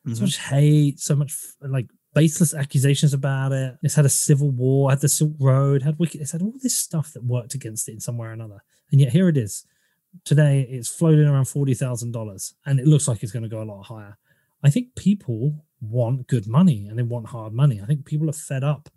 mm-hmm. 0.06 0.14
so 0.14 0.22
much 0.22 0.38
hate, 0.38 1.00
so 1.00 1.16
much 1.16 1.36
like 1.60 1.88
baseless 2.14 2.54
accusations 2.54 3.14
about 3.14 3.52
it. 3.52 3.76
It's 3.82 3.94
had 3.94 4.04
a 4.04 4.10
civil 4.10 4.50
war, 4.50 4.90
had 4.90 5.00
the 5.00 5.08
Silk 5.08 5.32
Road, 5.38 5.82
had 5.82 5.98
wicked. 5.98 6.20
it's 6.20 6.32
had 6.32 6.42
all 6.42 6.54
this 6.62 6.76
stuff 6.76 7.12
that 7.12 7.24
worked 7.24 7.54
against 7.54 7.88
it 7.88 7.92
in 7.92 8.00
some 8.00 8.18
way 8.18 8.28
or 8.28 8.32
another. 8.32 8.62
And 8.90 9.00
yet 9.00 9.12
here 9.12 9.28
it 9.28 9.36
is. 9.36 9.66
Today 10.24 10.66
it's 10.68 10.88
floating 10.88 11.26
around 11.26 11.46
forty 11.46 11.74
thousand 11.74 12.12
dollars, 12.12 12.54
and 12.66 12.78
it 12.78 12.86
looks 12.86 13.08
like 13.08 13.22
it's 13.22 13.32
going 13.32 13.44
to 13.44 13.48
go 13.48 13.62
a 13.62 13.64
lot 13.64 13.82
higher. 13.82 14.18
I 14.62 14.70
think 14.70 14.94
people 14.94 15.64
want 15.80 16.28
good 16.28 16.46
money 16.46 16.86
and 16.86 16.96
they 16.98 17.02
want 17.02 17.26
hard 17.26 17.52
money. 17.52 17.80
I 17.80 17.86
think 17.86 18.04
people 18.04 18.30
are 18.30 18.34
fed 18.34 18.62
up 18.62 18.88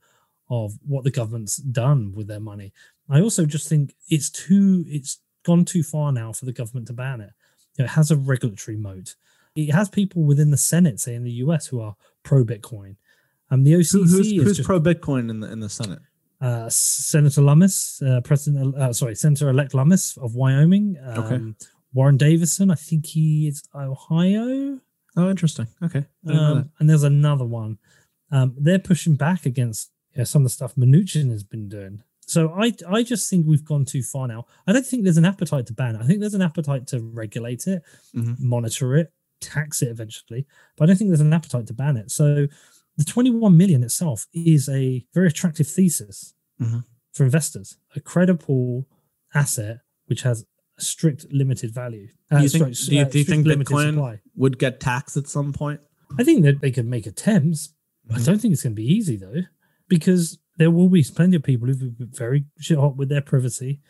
of 0.50 0.74
what 0.86 1.04
the 1.04 1.12
government's 1.12 1.58
done 1.58 2.14
with 2.14 2.28
their 2.28 2.40
money. 2.40 2.72
I 3.10 3.22
also 3.22 3.46
just 3.46 3.68
think 3.68 3.96
it's 4.10 4.30
too 4.30 4.84
it's 4.88 5.20
gone 5.46 5.66
too 5.66 5.84
far 5.84 6.12
now 6.12 6.34
for 6.34 6.46
the 6.46 6.54
government 6.54 6.88
to 6.88 6.94
ban 6.94 7.22
it. 7.22 7.32
You 7.78 7.84
know, 7.84 7.86
it 7.86 7.92
has 7.92 8.12
a 8.12 8.18
regulatory 8.18 8.78
moat 8.78 9.16
it 9.56 9.72
has 9.72 9.90
people 9.90 10.24
within 10.24 10.52
the 10.52 10.58
Senate, 10.58 11.00
say 11.00 11.16
in 11.16 11.24
the 11.24 11.32
US, 11.32 11.68
who 11.68 11.80
are 11.80 11.96
pro 12.24 12.44
Bitcoin. 12.44 12.98
Um, 13.50 13.64
the 13.64 13.74
OCC 13.74 14.10
who's, 14.10 14.32
who's 14.32 14.60
pro 14.62 14.80
Bitcoin 14.80 15.30
in 15.30 15.40
the 15.40 15.52
in 15.52 15.60
the 15.60 15.70
Senate. 15.70 16.00
Uh, 16.42 16.68
Senator 16.70 17.42
Lummis, 17.42 18.02
uh, 18.02 18.20
President, 18.22 18.76
uh, 18.76 18.92
sorry, 18.92 19.16
Senator 19.16 19.50
elect 19.50 19.74
Lummis 19.74 20.18
of 20.18 20.36
Wyoming. 20.36 20.98
Um, 21.04 21.20
okay. 21.20 21.68
Warren 21.94 22.18
Davidson, 22.18 22.70
I 22.70 22.76
think 22.76 23.06
he 23.06 23.48
is 23.48 23.64
Ohio. 23.74 24.80
Oh, 25.16 25.30
interesting. 25.30 25.68
Okay. 25.82 26.06
Um, 26.28 26.70
and 26.78 26.90
there's 26.90 27.04
another 27.04 27.46
one. 27.46 27.78
Um, 28.32 28.54
they're 28.58 28.80
pushing 28.80 29.16
back 29.16 29.46
against 29.46 29.92
you 30.12 30.20
know, 30.20 30.24
some 30.26 30.42
of 30.42 30.48
the 30.48 30.50
stuff 30.50 30.76
Mnuchin 30.76 31.32
has 31.32 31.46
been 31.46 31.70
doing. 31.70 32.04
So 32.26 32.50
I 32.50 32.74
I 32.88 33.04
just 33.04 33.30
think 33.30 33.46
we've 33.46 33.64
gone 33.64 33.86
too 33.86 34.02
far 34.02 34.28
now. 34.28 34.46
I 34.68 34.74
don't 34.74 34.86
think 34.86 35.04
there's 35.04 35.18
an 35.18 35.26
appetite 35.26 35.68
to 35.68 35.74
ban 35.74 35.96
it. 35.96 36.02
I 36.02 36.06
think 36.06 36.20
there's 36.20 36.34
an 36.34 36.42
appetite 36.42 36.88
to 36.88 37.00
regulate 37.00 37.68
it, 37.68 37.84
mm-hmm. 38.16 38.34
monitor 38.40 38.96
it, 38.96 39.14
tax 39.42 39.82
it 39.82 39.90
eventually, 39.90 40.46
but 40.78 40.84
I 40.84 40.88
don't 40.88 40.98
think 40.98 41.10
there's 41.10 41.22
an 41.22 41.34
appetite 41.34 41.68
to 41.68 41.74
ban 41.74 41.98
it. 41.98 42.12
So 42.12 42.48
the 42.98 43.04
21 43.04 43.56
million 43.56 43.84
itself 43.84 44.26
is 44.34 44.70
a 44.70 45.06
very 45.14 45.28
attractive 45.28 45.68
thesis 45.68 46.34
mm-hmm. 46.60 46.80
for 47.14 47.24
investors, 47.24 47.78
a 47.96 48.00
credible 48.00 48.88
asset 49.34 49.80
which 50.08 50.22
has 50.22 50.46
a 50.78 50.82
strict 50.82 51.26
limited 51.32 51.74
value. 51.74 52.08
Uh, 52.32 52.38
do 52.38 52.44
you 52.44 52.50
think, 52.50 52.76
sorry, 52.76 52.90
do 52.90 52.96
you, 52.96 53.02
uh, 53.02 53.10
do 53.10 53.20
you 53.20 53.26
think 53.26 53.48
Bitcoin 53.48 53.94
supply. 53.94 54.20
would 54.36 54.60
get 54.60 54.80
taxed 54.80 55.18
at 55.18 55.28
some 55.28 55.54
point? 55.54 55.82
I 56.20 56.24
think 56.24 56.44
that 56.44 56.62
they 56.62 56.72
could 56.72 56.86
make 56.86 57.06
attempts. 57.06 57.74
Mm-hmm. 58.08 58.16
I 58.22 58.24
don't 58.24 58.40
think 58.40 58.54
it's 58.54 58.64
going 58.64 58.76
to 58.76 58.82
be 58.82 58.92
easy 58.92 59.18
though, 59.18 59.42
because 59.88 60.38
there 60.58 60.72
will 60.72 60.90
be 60.90 61.04
plenty 61.04 61.36
of 61.36 61.44
people 61.44 61.68
who 61.68 61.76
be 61.92 62.06
very 62.12 62.46
shit 62.60 62.78
hot 62.78 62.96
with 62.96 63.10
their 63.10 63.22
privacy 63.22 63.82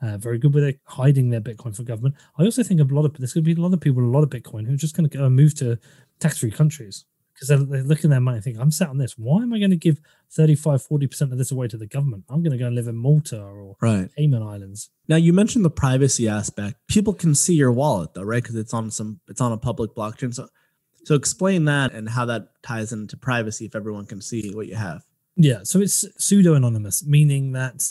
uh, 0.00 0.16
very 0.16 0.38
good 0.38 0.54
with 0.54 0.64
it, 0.64 0.80
hiding 0.84 1.30
their 1.30 1.40
Bitcoin 1.40 1.74
from 1.74 1.84
government. 1.84 2.14
I 2.38 2.44
also 2.44 2.62
think 2.62 2.80
a 2.80 2.84
lot 2.84 3.04
of 3.04 3.14
there's 3.14 3.32
going 3.32 3.44
to 3.44 3.54
be 3.54 3.60
a 3.60 3.62
lot 3.62 3.74
of 3.74 3.80
people, 3.80 4.02
a 4.02 4.06
lot 4.06 4.22
of 4.22 4.30
Bitcoin 4.30 4.66
who 4.66 4.74
are 4.74 4.76
just 4.76 4.96
going 4.96 5.08
to 5.10 5.26
uh, 5.26 5.30
move 5.30 5.54
to 5.56 5.78
tax-free 6.20 6.52
countries 6.52 7.04
because 7.34 7.48
they're, 7.48 7.58
they're, 7.58 7.82
looking 7.82 8.10
at 8.10 8.14
their 8.14 8.20
money 8.20 8.36
and 8.36 8.44
think, 8.44 8.58
I'm 8.58 8.70
sat 8.70 8.88
on 8.88 8.98
this. 8.98 9.14
Why 9.16 9.42
am 9.42 9.52
I 9.52 9.58
going 9.58 9.70
to 9.70 9.76
give 9.76 10.00
35, 10.32 10.86
40% 10.86 11.32
of 11.32 11.38
this 11.38 11.52
away 11.52 11.68
to 11.68 11.76
the 11.76 11.86
government? 11.86 12.24
I'm 12.28 12.42
going 12.42 12.52
to 12.52 12.58
go 12.58 12.66
and 12.66 12.74
live 12.74 12.88
in 12.88 12.96
Malta 12.96 13.40
or 13.40 13.76
right. 13.80 14.08
Cayman 14.16 14.42
Islands. 14.42 14.90
Now 15.08 15.16
you 15.16 15.32
mentioned 15.32 15.64
the 15.64 15.70
privacy 15.70 16.28
aspect. 16.28 16.76
People 16.88 17.14
can 17.14 17.34
see 17.34 17.54
your 17.54 17.72
wallet 17.72 18.14
though, 18.14 18.22
right? 18.22 18.42
Because 18.42 18.56
it's 18.56 18.74
on 18.74 18.90
some, 18.90 19.20
it's 19.28 19.40
on 19.40 19.52
a 19.52 19.58
public 19.58 19.94
blockchain. 19.94 20.34
So, 20.34 20.48
so 21.04 21.14
explain 21.14 21.64
that 21.66 21.92
and 21.92 22.08
how 22.08 22.24
that 22.26 22.48
ties 22.62 22.92
into 22.92 23.16
privacy 23.16 23.66
if 23.66 23.74
everyone 23.74 24.06
can 24.06 24.20
see 24.20 24.52
what 24.52 24.66
you 24.66 24.76
have. 24.76 25.02
Yeah. 25.38 25.60
So 25.62 25.80
it's 25.80 26.04
pseudo 26.18 26.54
anonymous, 26.54 27.06
meaning 27.06 27.52
that 27.52 27.90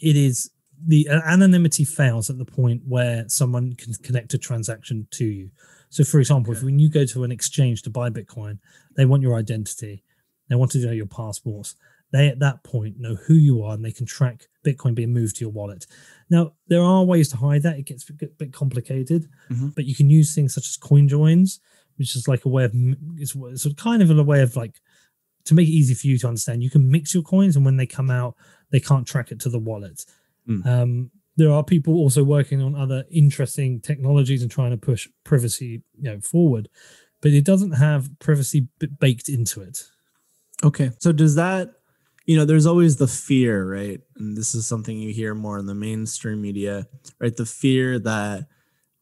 it 0.00 0.14
is 0.14 0.50
the 0.86 1.08
anonymity 1.08 1.84
fails 1.84 2.28
at 2.28 2.38
the 2.38 2.44
point 2.44 2.82
where 2.86 3.24
someone 3.28 3.74
can 3.74 3.94
connect 3.94 4.34
a 4.34 4.38
transaction 4.38 5.08
to 5.12 5.24
you. 5.24 5.50
So, 5.88 6.04
for 6.04 6.20
example, 6.20 6.52
okay. 6.52 6.58
if 6.58 6.64
when 6.64 6.78
you 6.78 6.90
go 6.90 7.06
to 7.06 7.24
an 7.24 7.32
exchange 7.32 7.82
to 7.82 7.90
buy 7.90 8.10
Bitcoin, 8.10 8.58
they 8.94 9.06
want 9.06 9.22
your 9.22 9.36
identity, 9.36 10.04
they 10.48 10.54
want 10.54 10.70
to 10.72 10.78
know 10.78 10.92
your 10.92 11.06
passports. 11.06 11.76
They 12.12 12.28
at 12.28 12.38
that 12.40 12.62
point 12.62 13.00
know 13.00 13.14
who 13.14 13.34
you 13.34 13.62
are 13.62 13.74
and 13.74 13.84
they 13.84 13.90
can 13.90 14.06
track 14.06 14.46
Bitcoin 14.64 14.94
being 14.94 15.12
moved 15.12 15.36
to 15.36 15.44
your 15.44 15.52
wallet. 15.52 15.86
Now, 16.28 16.52
there 16.68 16.82
are 16.82 17.04
ways 17.04 17.30
to 17.30 17.36
hide 17.36 17.62
that. 17.62 17.78
It 17.78 17.86
gets 17.86 18.08
a 18.08 18.12
bit 18.12 18.52
complicated, 18.52 19.28
mm-hmm. 19.50 19.68
but 19.68 19.86
you 19.86 19.94
can 19.94 20.10
use 20.10 20.34
things 20.34 20.54
such 20.54 20.68
as 20.68 20.76
coin 20.76 21.08
joins, 21.08 21.60
which 21.96 22.14
is 22.14 22.28
like 22.28 22.44
a 22.44 22.48
way 22.48 22.64
of 22.64 22.72
it's 23.16 23.32
sort 23.32 23.66
of 23.66 23.76
kind 23.76 24.02
of 24.02 24.10
a 24.10 24.22
way 24.22 24.42
of 24.42 24.56
like 24.56 24.80
to 25.46 25.54
make 25.54 25.68
it 25.68 25.72
easy 25.72 25.94
for 25.94 26.06
you 26.06 26.18
to 26.18 26.28
understand. 26.28 26.62
You 26.62 26.70
can 26.70 26.90
mix 26.90 27.14
your 27.14 27.22
coins, 27.22 27.56
and 27.56 27.64
when 27.64 27.76
they 27.76 27.86
come 27.86 28.10
out, 28.10 28.36
they 28.70 28.80
can't 28.80 29.06
track 29.06 29.32
it 29.32 29.40
to 29.40 29.48
the 29.48 29.58
wallet. 29.58 30.04
Mm. 30.48 30.66
Um, 30.66 31.10
there 31.36 31.52
are 31.52 31.62
people 31.62 31.94
also 31.94 32.24
working 32.24 32.62
on 32.62 32.74
other 32.74 33.04
interesting 33.10 33.80
technologies 33.80 34.42
and 34.42 34.50
trying 34.50 34.70
to 34.70 34.76
push 34.76 35.08
privacy 35.24 35.82
you 35.98 36.10
know 36.10 36.20
forward 36.20 36.68
but 37.20 37.30
it 37.30 37.44
doesn't 37.44 37.72
have 37.72 38.08
privacy 38.18 38.68
b- 38.78 38.88
baked 38.98 39.28
into 39.28 39.60
it 39.60 39.84
okay 40.64 40.90
so 40.98 41.12
does 41.12 41.34
that 41.34 41.74
you 42.24 42.36
know 42.36 42.44
there's 42.44 42.66
always 42.66 42.96
the 42.96 43.06
fear 43.06 43.70
right 43.70 44.00
and 44.16 44.36
this 44.36 44.54
is 44.54 44.66
something 44.66 44.98
you 44.98 45.12
hear 45.12 45.34
more 45.34 45.58
in 45.58 45.66
the 45.66 45.74
mainstream 45.74 46.40
media 46.40 46.86
right 47.20 47.36
the 47.36 47.46
fear 47.46 47.98
that 47.98 48.46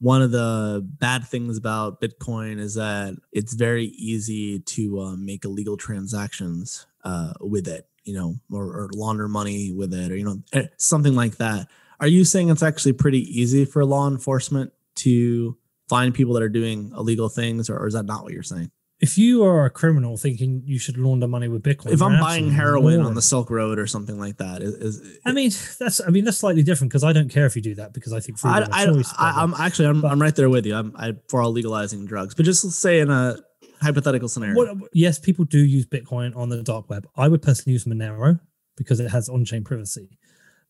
one 0.01 0.23
of 0.23 0.31
the 0.31 0.83
bad 0.85 1.27
things 1.27 1.57
about 1.57 2.01
bitcoin 2.01 2.59
is 2.59 2.75
that 2.75 3.17
it's 3.33 3.55
very 3.55 3.87
easy 3.87 4.59
to 4.61 5.01
uh, 5.01 5.17
make 5.17 5.45
illegal 5.45 5.77
transactions 5.77 6.87
uh, 7.05 7.33
with 7.41 7.69
it 7.69 7.89
you 8.05 8.15
know, 8.15 8.39
or, 8.51 8.65
or 8.65 8.91
launder 8.93 9.29
money 9.29 9.73
with 9.73 9.93
it, 9.93 10.13
or 10.13 10.17
you 10.17 10.25
know, 10.25 10.43
eh, 10.53 10.67
something 10.77 11.15
like 11.15 11.37
that. 11.37 11.69
Are 12.01 12.07
you 12.07 12.25
saying 12.25 12.51
it's 12.51 12.63
actually 12.63 12.93
pretty 12.93 13.21
easy 13.41 13.65
for 13.65 13.85
law 13.85 14.09
enforcement 14.09 14.73
to 14.97 15.57
find 15.89 16.15
people 16.15 16.35
that 16.35 16.43
are 16.43 16.49
doing 16.49 16.93
illegal 16.97 17.29
things, 17.29 17.69
or, 17.71 17.79
or 17.79 17.87
is 17.87 17.95
that 17.95 18.05
not 18.05 18.23
what 18.23 18.33
you're 18.33 18.43
saying? 18.43 18.71
If 19.01 19.19
you 19.19 19.45
are 19.45 19.65
a 19.65 19.71
criminal 19.71 20.17
thinking 20.17 20.63
you 20.65 20.79
should 20.79 20.97
launder 20.97 21.27
money 21.27 21.49
with 21.49 21.63
Bitcoin, 21.63 21.93
if 21.93 22.01
I'm 22.01 22.21
buying 22.21 22.51
heroin 22.51 23.01
on 23.01 23.15
the 23.15 23.23
Silk 23.23 23.51
Road 23.51 23.79
or 23.79 23.87
something 23.87 24.19
like 24.19 24.39
that, 24.39 24.63
is, 24.63 24.75
is 24.75 25.19
I 25.27 25.33
mean 25.33 25.51
that's 25.79 26.01
I 26.01 26.11
mean 26.11 26.25
that's 26.25 26.39
slightly 26.39 26.63
different 26.63 26.91
because 26.91 27.05
I 27.05 27.13
don't 27.13 27.29
care 27.29 27.45
if 27.45 27.57
you 27.57 27.63
do 27.63 27.75
that 27.75 27.93
because 27.93 28.13
I 28.13 28.21
think 28.21 28.39
I, 28.45 28.67
I, 28.71 29.03
I, 29.19 29.43
am 29.43 29.53
actually 29.59 29.89
I'm, 29.89 30.01
but, 30.01 30.13
I'm 30.13 30.23
right 30.23 30.35
there 30.35 30.49
with 30.49 30.65
you. 30.65 30.77
I'm 30.77 30.95
I, 30.97 31.17
for 31.29 31.43
all 31.43 31.51
legalizing 31.51 32.07
drugs, 32.07 32.35
but 32.35 32.45
just 32.45 32.71
say 32.71 33.01
in 33.01 33.11
a 33.11 33.37
hypothetical 33.83 34.29
scenario. 34.29 34.57
What, 34.57 34.91
yes, 34.93 35.19
people 35.19 35.45
do 35.45 35.59
use 35.59 35.87
Bitcoin 35.87 36.35
on 36.37 36.49
the 36.49 36.63
dark 36.63 36.89
web. 36.89 37.07
I 37.17 37.29
would 37.29 37.43
personally 37.43 37.73
use 37.73 37.85
Monero 37.85 38.41
because 38.77 39.01
it 39.01 39.11
has 39.11 39.29
on-chain 39.29 39.65
privacy, 39.65 40.19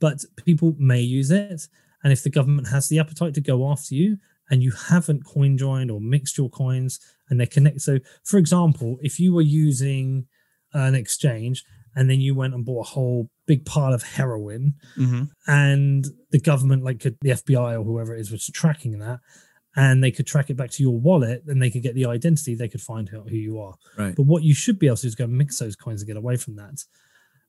but 0.00 0.24
people 0.44 0.74
may 0.78 1.00
use 1.00 1.30
it. 1.30 1.68
And 2.02 2.12
if 2.12 2.22
the 2.22 2.30
government 2.30 2.68
has 2.68 2.88
the 2.88 2.98
appetite 2.98 3.34
to 3.34 3.40
go 3.40 3.70
after 3.70 3.94
you 3.94 4.18
and 4.50 4.62
you 4.62 4.72
haven't 4.72 5.24
coin 5.24 5.56
joined 5.56 5.90
or 5.90 6.00
mixed 6.00 6.36
your 6.36 6.50
coins 6.50 7.00
and 7.28 7.38
they're 7.40 7.46
connected, 7.46 7.80
so 7.82 7.98
for 8.24 8.38
example, 8.38 8.98
if 9.02 9.18
you 9.18 9.32
were 9.34 9.42
using 9.42 10.26
an 10.72 10.94
exchange 10.94 11.64
and 11.96 12.10
then 12.10 12.20
you 12.20 12.34
went 12.34 12.52
and 12.54 12.64
bought 12.64 12.80
a 12.86 12.90
whole 12.90 13.30
big 13.46 13.64
pile 13.64 13.94
of 13.94 14.02
heroin 14.02 14.74
mm-hmm. 14.98 15.22
and 15.46 16.06
the 16.32 16.40
government 16.40 16.82
like 16.82 16.98
the 17.00 17.12
fbi 17.22 17.78
or 17.78 17.84
whoever 17.84 18.12
it 18.16 18.20
is 18.20 18.32
was 18.32 18.46
tracking 18.48 18.98
that 18.98 19.20
and 19.76 20.02
they 20.02 20.10
could 20.10 20.26
track 20.26 20.50
it 20.50 20.56
back 20.56 20.70
to 20.70 20.82
your 20.82 20.98
wallet 20.98 21.44
and 21.46 21.62
they 21.62 21.70
could 21.70 21.82
get 21.84 21.94
the 21.94 22.06
identity 22.06 22.56
they 22.56 22.66
could 22.68 22.80
find 22.80 23.08
out 23.14 23.28
who 23.28 23.36
you 23.36 23.60
are 23.60 23.74
Right. 23.96 24.16
but 24.16 24.24
what 24.26 24.42
you 24.42 24.52
should 24.54 24.80
be 24.80 24.86
able 24.88 24.96
to 24.96 25.02
do 25.02 25.06
is 25.08 25.14
go 25.14 25.28
mix 25.28 25.58
those 25.60 25.76
coins 25.76 26.00
and 26.02 26.08
get 26.08 26.16
away 26.16 26.36
from 26.36 26.56
that 26.56 26.82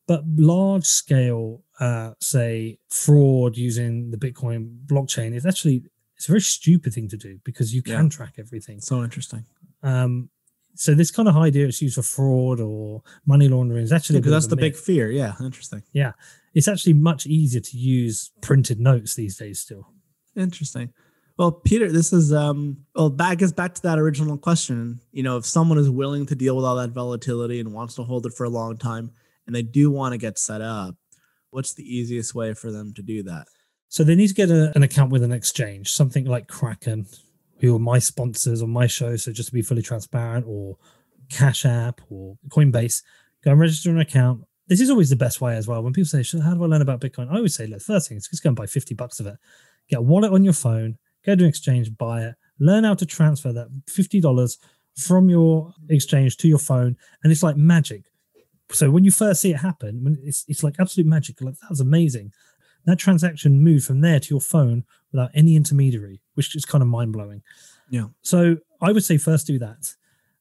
but 0.08 0.22
large 0.38 0.86
scale 0.86 1.64
uh, 1.80 2.12
say 2.22 2.78
fraud 2.90 3.58
using 3.58 4.12
the 4.12 4.18
bitcoin 4.18 4.78
blockchain 4.86 5.34
is 5.34 5.48
actually 5.48 5.84
it's 6.16 6.28
a 6.30 6.32
very 6.32 6.42
stupid 6.42 6.94
thing 6.94 7.10
to 7.10 7.18
do 7.18 7.40
because 7.44 7.74
you 7.74 7.82
can 7.82 8.04
Yeah. 8.06 8.10
track 8.10 8.36
everything 8.38 8.80
So 8.82 9.04
interesting. 9.04 9.46
Um, 9.86 10.30
so 10.76 10.94
this 10.94 11.12
kind 11.12 11.30
of 11.30 11.38
idea 11.38 11.68
it's 11.68 11.82
used 11.82 11.96
for 11.96 12.02
fraud 12.02 12.60
or 12.60 13.02
money 13.26 13.48
laundering 13.48 13.84
is 13.84 13.94
actually 13.94 14.20
Because 14.20 14.32
bit 14.32 14.36
that's 14.36 14.48
the 14.48 14.56
big 14.58 14.76
fear. 14.76 15.10
Yeah. 15.10 15.34
Interesting. 15.42 15.84
Yeah, 15.94 16.12
it's 16.54 16.68
actually 16.68 16.94
much 16.94 17.26
easier 17.26 17.62
to 17.62 17.78
use 17.78 18.32
printed 18.42 18.80
notes 18.80 19.16
these 19.16 19.38
days 19.38 19.60
still 19.60 19.88
Interesting. 20.36 20.92
Well, 21.38 21.52
Peter, 21.52 21.92
this 21.92 22.14
is 22.14 22.34
um 22.34 22.78
well 22.94 23.10
back 23.10 23.42
is 23.42 23.52
back 23.52 23.74
to 23.76 23.82
that 23.84 24.00
original 24.00 24.38
question. 24.38 25.00
You 25.12 25.24
know, 25.24 25.38
if 25.38 25.46
someone 25.46 25.78
is 25.78 25.90
willing 25.90 26.26
to 26.28 26.36
deal 26.36 26.56
with 26.56 26.66
all 26.66 26.76
that 26.76 26.92
volatility 26.92 27.60
and 27.60 27.74
wants 27.74 27.96
to 27.96 28.04
hold 28.04 28.26
it 28.26 28.34
for 28.34 28.46
a 28.46 28.50
long 28.50 28.78
time 28.78 29.12
and 29.46 29.56
they 29.56 29.62
do 29.62 29.92
want 29.92 30.14
to 30.14 30.18
get 30.18 30.38
set 30.38 30.62
up, 30.62 30.96
what's 31.52 31.74
the 31.74 31.84
easiest 31.84 32.36
way 32.36 32.54
for 32.54 32.72
them 32.72 32.94
to 32.94 33.02
do 33.02 33.24
that? 33.24 33.48
So 33.90 34.04
they 34.04 34.16
need 34.16 34.28
to 34.28 34.34
get 34.34 34.50
a, 34.50 34.74
an 34.76 34.84
account 34.84 35.12
with 35.12 35.24
an 35.24 35.32
exchange, 35.32 35.92
something 35.92 36.26
like 36.26 36.48
Kraken, 36.48 37.06
who 37.60 37.76
are 37.76 37.80
my 37.80 38.00
sponsors 38.00 38.62
on 38.62 38.70
my 38.70 38.88
show. 38.88 39.16
So 39.16 39.32
just 39.32 39.50
to 39.50 39.54
be 39.54 39.62
fully 39.62 39.82
transparent, 39.82 40.46
or 40.48 40.78
Cash 41.30 41.66
App 41.66 42.02
or 42.10 42.38
Coinbase, 42.50 43.02
go 43.44 43.52
and 43.52 43.60
register 43.60 43.90
an 43.90 44.00
account. 44.00 44.44
This 44.68 44.82
is 44.82 44.90
always 44.90 45.10
the 45.10 45.16
best 45.16 45.42
way 45.42 45.56
as 45.56 45.68
well. 45.68 45.84
When 45.84 45.94
people 45.94 46.08
say, 46.08 46.24
"So 46.24 46.40
"How 46.42 46.54
do 46.54 46.64
I 46.64 46.68
learn 46.68 46.82
about 46.82 47.02
Bitcoin?" 47.02 47.30
I 47.30 47.36
always 47.36 47.56
say, 47.56 47.68
"Look, 47.68 47.82
first 47.82 48.10
thing 48.10 48.18
is 48.18 48.28
just 48.28 48.44
go 48.44 48.50
and 48.50 48.56
buy 48.58 48.66
fifty 48.66 48.96
bucks 48.96 49.20
of 49.20 49.28
it. 49.28 49.38
Get 49.90 50.00
a 50.00 50.02
wallet 50.02 50.32
on 50.32 50.44
your 50.44 50.54
phone, 50.54 50.98
go 51.24 51.36
to 51.36 51.44
an 51.44 51.50
exchange, 51.50 51.96
buy 51.96 52.24
it, 52.24 52.36
learn 52.60 52.84
how 52.84 52.96
to 52.96 53.06
transfer 53.06 53.54
that 53.54 53.68
fifty 53.88 54.20
dollars 54.20 54.58
from 54.98 55.30
your 55.30 55.74
exchange 55.90 56.38
to 56.38 56.48
your 56.48 56.58
phone, 56.58 56.98
and 57.24 57.32
it's 57.32 57.44
like 57.44 57.58
magic. 57.58 58.06
So 58.72 58.90
when 58.90 59.04
you 59.04 59.12
first 59.12 59.42
see 59.42 59.52
it 59.52 59.58
happen, 59.58 60.04
when 60.04 60.18
it's 60.24 60.46
it's 60.48 60.64
like 60.64 60.76
absolute 60.80 61.08
magic. 61.08 61.42
Like 61.42 61.60
that 61.60 61.70
was 61.70 61.82
amazing 61.82 62.32
that 62.86 62.98
transaction 63.00 63.62
moved 63.62 63.86
from 63.86 64.02
there 64.02 64.20
to 64.20 64.30
your 64.34 64.42
phone 64.42 64.84
without 65.12 65.32
any 65.34 65.56
intermediary, 65.56 66.22
which 66.36 66.56
is 66.56 66.66
kind 66.66 66.82
of 66.82 66.88
mind 66.88 67.14
blowing. 67.14 67.42
Yeah. 67.90 68.08
So 68.22 68.58
I 68.82 68.92
would 68.92 69.04
say 69.04 69.18
first 69.18 69.48
do 69.48 69.60
that, 69.60 69.94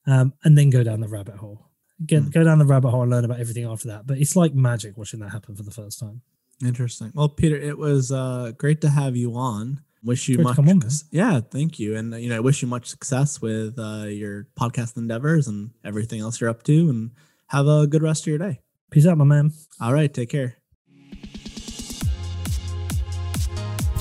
um, 0.07 0.33
and 0.45 0.57
then 0.59 0.71
go 0.71 0.83
down 0.83 1.01
the 1.01 1.09
rabbit 1.09 1.37
hole. 1.37 1.67
Get 2.05 2.23
Hmm. 2.25 2.29
go 2.31 2.45
down 2.45 2.59
the 2.59 2.67
rabbit 2.67 2.91
hole 2.91 3.03
and 3.03 3.11
learn 3.11 3.25
about 3.25 3.39
everything 3.41 3.65
after 3.65 3.89
that. 3.89 4.07
But 4.07 4.19
it's 4.19 4.35
like 4.37 4.55
magic 4.55 4.97
watching 4.97 5.21
that 5.21 5.31
happen 5.31 5.55
for 5.55 5.63
the 5.63 5.71
first 5.71 5.99
time. 6.01 6.23
Interesting. 6.65 7.13
Well, 7.15 7.29
Peter, 7.29 7.57
it 7.57 7.79
was 7.79 8.11
uh, 8.13 8.53
great 8.57 8.81
to 8.83 8.89
have 8.89 9.17
you 9.17 9.35
on. 9.37 9.81
Wish 10.03 10.29
you 10.29 10.37
Great 10.37 10.45
much. 10.45 10.59
on, 10.59 10.83
yeah, 11.13 11.41
thank 11.41 11.79
you, 11.79 11.97
and 11.97 12.13
uh, 12.13 12.19
you 12.19 12.29
know, 12.29 12.37
I 12.37 12.41
wish 12.41 12.61
you 12.61 12.69
much 12.69 12.87
success 12.89 13.41
with 13.41 13.79
uh, 13.79 14.05
your 14.09 14.47
podcast 14.55 14.99
endeavors 14.99 15.49
and 15.49 15.71
everything 15.83 16.21
else 16.21 16.41
you're 16.43 16.51
up 16.51 16.63
to, 16.65 16.91
and 16.91 17.11
have 17.47 17.67
a 17.67 17.87
good 17.87 18.03
rest 18.03 18.25
of 18.25 18.27
your 18.27 18.37
day. 18.39 18.61
Peace 18.91 19.07
out, 19.07 19.17
my 19.17 19.25
man. 19.25 19.51
All 19.81 19.95
right, 19.95 20.13
take 20.13 20.29
care. 20.29 20.57